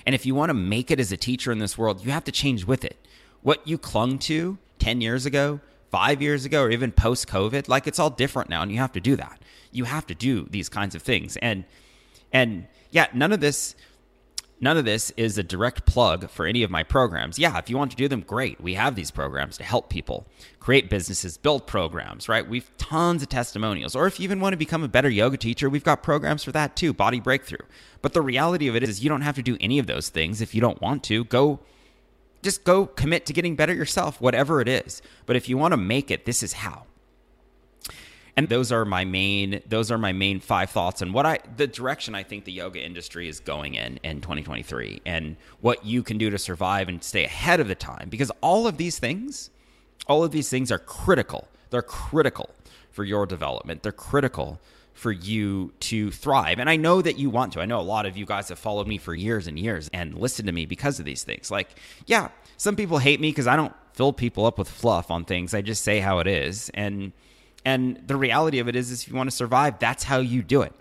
And 0.05 0.15
if 0.15 0.27
you 0.27 0.35
want 0.35 0.51
to 0.51 0.55
make 0.55 0.91
it 0.91 0.99
as 0.99 1.13
a 1.13 1.17
teacher 1.17 1.53
in 1.53 1.59
this 1.59 1.79
world, 1.79 2.05
you 2.05 2.11
have 2.11 2.25
to 2.25 2.33
change 2.33 2.65
with 2.65 2.85
it. 2.85 2.99
What 3.43 3.67
you 3.67 3.79
clung 3.79 4.19
to 4.21 4.59
10 4.79 5.01
years 5.01 5.27
ago, 5.27 5.61
five 5.91 6.21
years 6.21 6.45
ago 6.45 6.63
or 6.63 6.71
even 6.71 6.93
post 6.93 7.29
COVID. 7.29 7.69
Like 7.69 7.87
it's 7.87 7.99
all 7.99 8.11
different 8.11 8.51
now, 8.51 8.63
and 8.63 8.71
you 8.73 8.79
have 8.79 8.93
to 8.93 9.01
do 9.01 9.17
that. 9.17 9.41
You 9.73 9.85
have 9.85 10.07
to 10.07 10.15
do 10.15 10.47
these 10.51 10.69
kinds 10.69 10.95
of 10.95 11.03
things, 11.03 11.37
and 11.39 11.65
and 12.33 12.67
yeah, 12.91 13.07
none 13.13 13.33
of 13.33 13.41
this 13.41 13.75
None 14.59 14.79
of 14.79 14.87
this 14.87 15.11
is 15.19 15.37
a 15.37 15.43
direct 15.43 15.85
plug 15.85 16.31
for 16.31 16.47
any 16.47 16.63
of 16.63 16.71
my 16.71 16.83
programs. 16.83 17.39
Yeah, 17.39 17.59
if 17.59 17.69
you 17.69 17.77
want 17.77 17.91
to 17.91 17.97
do 17.97 18.09
them, 18.09 18.23
great. 18.23 18.59
We 18.59 18.75
have 18.75 18.95
these 18.95 19.11
programs 19.11 19.59
to 19.59 19.65
help 19.65 19.91
people 19.91 20.27
create 20.61 20.89
businesses, 20.89 21.37
build 21.37 21.67
programs, 21.67 22.27
right? 22.27 22.49
We've 22.49 22.71
tons 22.79 23.23
of 23.23 23.29
testimonials. 23.29 23.95
Or 23.95 24.07
if 24.07 24.19
you 24.19 24.25
even 24.25 24.41
want 24.41 24.55
to 24.55 24.59
become 24.59 24.83
a 24.83 24.89
better 24.89 25.11
yoga 25.11 25.37
teacher, 25.37 25.69
we've 25.69 25.85
got 25.85 26.03
programs 26.03 26.43
for 26.43 26.53
that 26.53 26.75
too, 26.75 26.95
Body 26.95 27.21
Breakthrough. 27.21 27.67
But 28.01 28.15
the 28.15 28.23
reality 28.23 28.67
of 28.67 28.77
it 28.77 28.83
is 28.83 29.05
you 29.05 29.11
don't 29.11 29.21
have 29.21 29.37
to 29.37 29.43
do 29.43 29.59
any 29.61 29.79
of 29.79 29.87
those 29.87 30.09
things 30.09 30.41
if 30.41 30.55
you 30.55 30.63
don't 30.63 30.81
want 30.81 31.05
to. 31.05 31.25
Go 31.25 31.61
just 32.43 32.65
go 32.65 32.87
commit 32.87 33.27
to 33.27 33.33
getting 33.33 33.57
better 33.57 33.75
yourself, 33.75 34.21
whatever 34.21 34.61
it 34.61 34.69
is. 34.69 35.03
But 35.27 35.37
if 35.37 35.49
you 35.49 35.59
want 35.59 35.73
to 35.73 35.77
make 35.77 36.11
it, 36.11 36.25
this 36.25 36.43
is 36.43 36.55
how 36.55 36.87
and 38.37 38.49
those 38.49 38.71
are 38.71 38.85
my 38.85 39.05
main 39.05 39.63
those 39.67 39.91
are 39.91 39.99
my 39.99 40.13
main 40.13 40.41
five 40.41 40.71
thoughts. 40.71 41.03
And 41.03 41.15
what 41.15 41.27
i 41.27 41.39
the 41.57 41.67
direction 41.67 42.15
i 42.15 42.23
think 42.23 42.45
the 42.45 42.53
yoga 42.53 42.85
industry 42.85 43.29
is 43.29 43.41
going 43.41 43.75
in 43.75 43.99
in 44.03 44.21
2023 44.21 45.03
and 45.07 45.37
what 45.61 45.85
you 45.85 46.03
can 46.03 46.19
do 46.19 46.31
to 46.31 46.39
survive 46.39 46.89
and 46.89 47.03
stay 47.03 47.25
ahead 47.25 47.61
of 47.61 47.69
the 47.69 47.75
time 47.75 48.09
because 48.09 48.31
all 48.41 48.67
of 48.67 48.77
these 48.77 48.99
things 48.99 49.51
all 50.07 50.23
of 50.23 50.31
these 50.31 50.49
things 50.49 50.71
are 50.71 50.79
critical. 50.79 51.49
They're 51.71 51.83
critical 51.83 52.51
for 52.91 53.05
your 53.05 53.27
development. 53.27 53.83
They're 53.83 53.93
critical 53.93 54.61
for 54.93 55.13
you 55.13 55.73
to 55.81 56.11
thrive. 56.11 56.59
And 56.59 56.71
i 56.71 56.77
know 56.77 57.03
that 57.03 57.19
you 57.19 57.29
want 57.29 57.53
to. 57.53 57.61
I 57.61 57.67
know 57.67 57.81
a 57.81 57.83
lot 57.83 58.07
of 58.07 58.17
you 58.17 58.25
guys 58.25 58.49
have 58.49 58.59
followed 58.59 58.87
me 58.87 58.97
for 58.99 59.15
years 59.15 59.47
and 59.47 59.59
years 59.59 59.91
and 59.93 60.15
listened 60.15 60.47
to 60.47 60.53
me 60.53 60.65
because 60.65 60.99
of 60.99 61.05
these 61.05 61.23
things. 61.23 61.51
Like 61.51 61.69
yeah 62.07 62.29
some 62.57 62.77
people 62.77 62.99
hate 62.99 63.21
me 63.21 63.29
because 63.31 63.47
i 63.47 63.55
don't 63.55 63.75
fill 63.93 64.15
people 64.15 64.47
up 64.47 64.59
with 64.59 64.69
fluff 64.69 65.11
on 65.11 65.25
things. 65.25 65.55
I 65.55 65.63
just 65.63 65.83
say 65.83 66.01
how 66.01 66.19
it 66.19 66.27
is. 66.27 66.71
And 66.75 67.13
and 67.67 68.01
the 68.07 68.17
reality 68.17 68.61
of 68.61 68.69
it 68.69 68.77
is, 68.77 68.93
is 68.93 69.03
if 69.03 69.09
you 69.09 69.17
want 69.17 69.29
to 69.29 69.35
survive, 69.35 69.81
that's 69.81 70.05
how 70.05 70.19
you 70.19 70.41
do 70.41 70.63
it. 70.63 70.73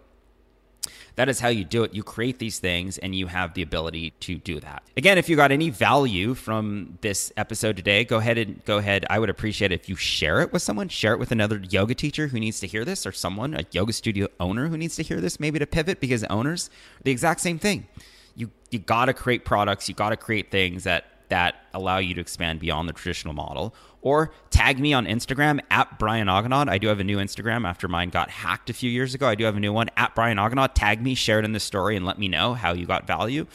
That 1.16 1.30
is 1.30 1.40
how 1.40 1.48
you 1.48 1.64
do 1.64 1.84
it. 1.84 1.96
You 1.96 2.04
create 2.04 2.38
these 2.38 2.60
things 2.60 3.00
and 3.00 3.16
you 3.16 3.26
have 3.26 3.56
the 3.56 3.64
ability 3.64 4.12
to 4.20 4.36
do 4.36 4.60
that. 4.60 4.84
Again, 4.96 5.18
if 5.18 5.28
you 5.28 5.36
got 5.36 5.52
any 5.52 5.72
value 5.72 6.36
from 6.36 7.00
this 7.02 7.34
episode 7.38 7.76
today, 7.76 8.06
go 8.06 8.18
ahead 8.18 8.38
and 8.38 8.64
go 8.66 8.78
ahead. 8.78 9.04
I 9.10 9.18
would 9.18 9.32
appreciate 9.32 9.72
it 9.72 9.82
if 9.82 9.90
you 9.90 9.96
share 9.96 10.42
it 10.42 10.54
with 10.54 10.62
someone, 10.62 10.88
share 10.90 11.14
it 11.14 11.20
with 11.20 11.32
another 11.32 11.60
yoga 11.68 11.96
teacher 11.96 12.28
who 12.28 12.40
needs 12.40 12.60
to 12.60 12.68
hear 12.68 12.86
this 12.86 13.08
or 13.08 13.12
someone, 13.12 13.56
a 13.56 13.66
yoga 13.72 13.92
studio 13.92 14.28
owner 14.40 14.68
who 14.68 14.78
needs 14.78 14.96
to 14.98 15.04
hear 15.04 15.20
this, 15.20 15.40
maybe 15.40 15.58
to 15.58 15.66
pivot 15.66 16.00
because 16.00 16.24
owners 16.26 16.70
are 17.00 17.04
the 17.04 17.12
exact 17.12 17.40
same 17.42 17.58
thing. 17.58 17.88
You 18.36 18.52
you 18.70 18.78
got 18.78 19.06
to 19.06 19.14
create 19.14 19.44
products, 19.44 19.90
you 19.90 19.96
got 19.96 20.10
to 20.10 20.18
create 20.18 20.52
things 20.52 20.84
that 20.84 21.15
that 21.30 21.56
allow 21.74 21.98
you 21.98 22.14
to 22.14 22.22
expand 22.22 22.60
beyond 22.60 22.88
the 22.90 22.94
traditional 22.94 23.34
model 23.34 23.76
or 24.02 24.32
tag 24.52 24.80
me 24.80 24.94
on 24.94 25.06
Instagram 25.08 25.60
at 25.72 25.98
Brian 25.98 26.28
Aganad. 26.28 26.70
I 26.70 26.78
do 26.78 26.88
have 26.88 27.00
a 27.00 27.04
new 27.04 27.18
Instagram 27.18 27.68
after 27.68 27.88
mine 27.88 28.10
got 28.10 28.30
hacked 28.30 28.70
a 28.70 28.74
few 28.74 28.90
years 28.90 29.16
ago. 29.16 29.28
I 29.28 29.36
do 29.36 29.46
have 29.46 29.58
a 29.58 29.60
new 29.60 29.74
one 29.74 29.90
at 29.98 30.14
Brian 30.14 30.38
Aganad. 30.38 30.74
Tag 30.76 31.02
me, 31.02 31.16
share 31.16 31.40
it 31.40 31.46
in 31.46 31.54
the 31.54 31.60
story, 31.60 31.96
and 31.96 32.06
let 32.06 32.20
me 32.20 32.28
know 32.28 32.54
how 32.54 32.74
you 32.74 32.86
got 32.86 33.08
value. 33.08 33.48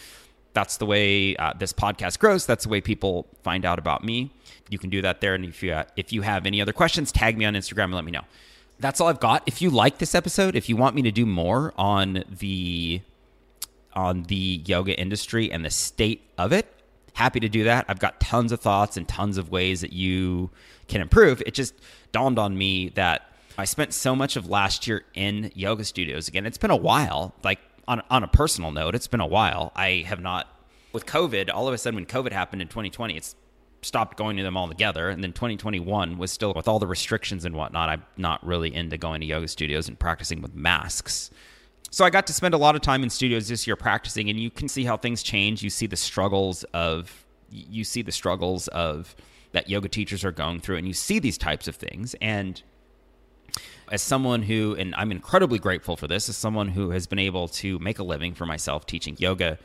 That's 0.53 0.79
the 0.79 0.87
way 0.87 1.37
uh, 1.37 1.53
this 1.53 1.73
podcast 1.73 2.19
grows. 2.19 2.47
That's 2.47 2.65
the 2.65 2.71
way 2.71 2.81
people 2.81 3.29
find 3.45 3.65
out 3.65 3.79
about 3.79 4.03
me. 4.03 4.33
You 4.69 4.79
can 4.79 4.91
do 4.91 5.03
that 5.03 5.21
there. 5.21 5.35
And 5.35 5.45
if 5.45 5.63
you 5.63 5.73
uh, 5.73 5.85
if 5.97 6.13
you 6.13 6.23
have 6.23 6.47
any 6.47 6.61
other 6.61 6.73
questions, 6.73 7.13
tag 7.13 7.39
me 7.39 7.45
on 7.45 7.55
Instagram 7.55 7.85
and 7.85 7.95
let 7.95 8.05
me 8.05 8.11
know. 8.11 8.25
That's 8.81 9.01
all 9.01 9.09
I've 9.09 9.21
got. 9.21 9.43
If 9.47 9.63
you 9.63 9.71
like 9.71 9.99
this 9.99 10.15
episode, 10.15 10.57
if 10.57 10.69
you 10.69 10.77
want 10.77 10.97
me 10.97 11.03
to 11.03 11.13
do 11.13 11.27
more 11.27 11.73
on 11.77 12.25
the 12.29 13.03
on 13.93 14.25
the 14.25 14.63
yoga 14.67 14.99
industry 14.99 15.51
and 15.51 15.65
the 15.65 15.71
state 15.71 16.23
of 16.39 16.53
it, 16.53 16.67
happy 17.15 17.41
to 17.41 17.49
do 17.49 17.65
that. 17.65 17.85
I've 17.89 17.99
got 17.99 18.21
tons 18.21 18.53
of 18.53 18.61
thoughts 18.61 18.97
and 18.97 19.07
tons 19.07 19.39
of 19.39 19.51
ways 19.51 19.81
that 19.81 19.93
you 19.93 20.51
can 20.89 21.01
improve. 21.01 21.43
It 21.47 21.55
just 21.55 21.75
dawned 22.13 22.39
on 22.39 22.57
me 22.57 22.91
that 22.91 23.31
I 23.59 23.65
spent 23.65 23.93
so 23.93 24.17
much 24.17 24.37
of 24.37 24.49
last 24.49 24.87
year 24.87 25.05
in 25.15 25.51
yoga 25.55 25.85
studios. 25.85 26.29
Again, 26.29 26.47
it's 26.47 26.59
been 26.59 26.71
a 26.71 26.77
while. 26.77 27.35
Like 27.43 27.61
on 27.89 28.03
on 28.11 28.23
a 28.25 28.29
personal 28.29 28.71
note, 28.71 28.95
it's 28.95 29.07
been 29.07 29.21
a 29.21 29.27
while. 29.27 29.73
I 29.75 30.05
have 30.07 30.21
not 30.21 30.49
with 30.93 31.07
COVID. 31.07 31.51
All 31.53 31.69
of 31.69 31.75
a 31.75 31.79
sudden, 31.79 31.97
when 31.97 32.07
COVID 32.07 32.33
happened 32.33 32.63
in 32.63 32.69
2020, 32.69 33.17
it's 33.17 33.35
stopped 33.83 34.17
going 34.17 34.37
to 34.37 34.43
them 34.43 34.57
altogether. 34.57 35.09
And 35.09 35.23
then 35.23 35.33
2021 35.33 36.19
was 36.19 36.31
still 36.31 36.53
with 36.55 36.69
all 36.69 36.79
the 36.79 36.87
restrictions 36.87 37.45
and 37.45 37.55
whatnot. 37.55 37.89
I'm 37.89 38.05
not 38.17 38.45
really 38.45 38.75
into 38.75 38.99
going 38.99 39.21
to 39.21 39.27
yoga 39.27 39.49
studios 39.49 39.89
and 39.89 39.99
practicing 39.99 40.43
with 40.43 40.55
masks. 40.55 41.31
So 41.91 42.05
I 42.05 42.11
got 42.11 42.27
to 42.29 42.33
spend 42.33 42.55
a 42.55 42.59
lot 42.59 42.77
of 42.77 42.83
time 42.83 43.03
in 43.03 43.11
studios 43.11 43.49
this 43.49 43.67
year 43.67 43.75
practicing, 43.75 44.31
and 44.31 44.39
you 44.39 44.51
can 44.51 44.69
see 44.69 44.85
how 44.85 44.97
things 44.97 45.23
change. 45.23 45.63
You 45.63 45.71
see 45.71 45.87
the 45.87 45.97
struggles 45.97 46.65
of 46.73 47.27
you 47.51 47.83
see 47.83 48.03
the 48.03 48.13
struggles 48.13 48.69
of 48.69 49.17
that 49.51 49.69
yoga 49.69 49.89
teachers 49.89 50.25
are 50.25 50.31
going 50.31 50.61
through, 50.61 50.77
and 50.77 50.87
you 50.87 50.95
see 50.95 51.19
these 51.19 51.37
types 51.37 51.67
of 51.67 51.75
things. 51.75 52.15
And 52.21 52.63
as 53.91 54.03
someone 54.03 54.43
who, 54.43 54.77
and 54.79 54.95
I'm 54.95 55.11
incredibly 55.11 55.59
grateful 55.59 55.97
for 55.97 56.07
this, 56.07 56.29
as 56.29 56.37
someone 56.37 56.69
who 56.69 56.91
has 56.91 57.09
been 57.09 57.19
able 57.19 57.49
to 57.49 57.81
make 57.81 57.99
a 57.99 58.05
living 58.05 58.35
for 58.35 58.47
myself 58.47 58.87
teaching 58.87 59.17
yoga, 59.19 59.59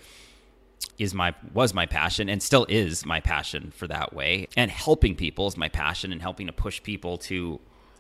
is 0.98 1.14
my 1.14 1.34
was 1.54 1.74
my 1.74 1.86
passion 1.86 2.28
and 2.28 2.42
still 2.42 2.66
is 2.70 3.06
my 3.06 3.20
passion 3.20 3.72
for 3.76 3.88
that 3.88 4.14
way 4.14 4.48
and 4.58 4.72
helping 4.72 5.16
people 5.16 5.48
is 5.48 5.58
my 5.58 5.70
passion 5.70 6.12
and 6.12 6.22
helping 6.22 6.48
to 6.48 6.54
push 6.54 6.82
people 6.84 7.18
to 7.18 7.60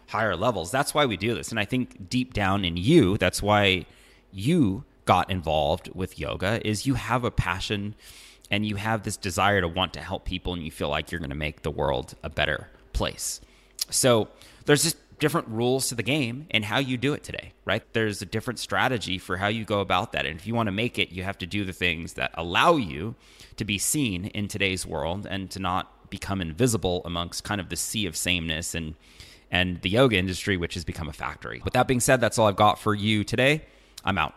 higher 0.09 0.35
levels 0.35 0.71
that's 0.71 0.93
why 0.93 1.05
we 1.05 1.17
do 1.17 1.33
this 1.33 1.49
and 1.49 1.59
i 1.59 1.65
think 1.65 2.09
deep 2.09 2.33
down 2.33 2.63
in 2.63 2.77
you 2.77 3.17
that's 3.17 3.41
why 3.41 3.85
you 4.35 4.83
got 5.05 5.29
involved 5.29 5.89
with 5.95 6.19
yoga 6.19 6.65
is 6.67 6.85
you 6.85 6.95
have 6.95 7.23
a 7.23 7.31
passion 7.31 7.95
and 8.51 8.65
you 8.65 8.75
have 8.75 9.03
this 9.03 9.17
desire 9.17 9.61
to 9.61 9.67
want 9.67 9.93
to 9.93 10.01
help 10.01 10.25
people 10.25 10.53
and 10.53 10.63
you 10.63 10.71
feel 10.71 10.89
like 10.89 11.11
you're 11.11 11.19
going 11.19 11.29
to 11.29 11.35
make 11.35 11.61
the 11.61 11.71
world 11.71 12.15
a 12.23 12.29
better 12.29 12.67
place. 12.93 13.41
So 13.89 14.27
there's 14.65 14.83
just 14.83 14.97
different 15.19 15.47
rules 15.47 15.87
to 15.89 15.95
the 15.95 16.03
game 16.03 16.47
and 16.51 16.65
how 16.65 16.77
you 16.77 16.97
do 16.97 17.13
it 17.13 17.23
today, 17.23 17.53
right? 17.63 17.81
There's 17.93 18.21
a 18.21 18.25
different 18.25 18.59
strategy 18.59 19.17
for 19.17 19.37
how 19.37 19.47
you 19.47 19.63
go 19.63 19.79
about 19.79 20.11
that. 20.11 20.25
And 20.25 20.37
if 20.37 20.45
you 20.45 20.53
want 20.53 20.67
to 20.67 20.71
make 20.71 20.99
it, 20.99 21.11
you 21.11 21.23
have 21.23 21.37
to 21.39 21.45
do 21.45 21.63
the 21.63 21.73
things 21.73 22.13
that 22.13 22.31
allow 22.33 22.75
you 22.75 23.15
to 23.55 23.65
be 23.65 23.77
seen 23.77 24.25
in 24.25 24.47
today's 24.47 24.85
world 24.85 25.25
and 25.29 25.49
to 25.51 25.59
not 25.59 26.09
become 26.09 26.41
invisible 26.41 27.01
amongst 27.05 27.43
kind 27.43 27.61
of 27.61 27.69
the 27.69 27.75
sea 27.75 28.05
of 28.05 28.15
sameness 28.15 28.75
and 28.75 28.95
and 29.51 29.81
the 29.81 29.89
yoga 29.89 30.17
industry 30.17 30.57
which 30.57 30.73
has 30.73 30.83
become 30.83 31.07
a 31.07 31.13
factory. 31.13 31.61
With 31.63 31.73
that 31.73 31.87
being 31.87 31.99
said, 31.99 32.19
that's 32.19 32.37
all 32.37 32.47
I've 32.47 32.55
got 32.55 32.79
for 32.79 32.93
you 32.93 33.23
today. 33.23 33.61
I'm 34.05 34.19
out. 34.19 34.35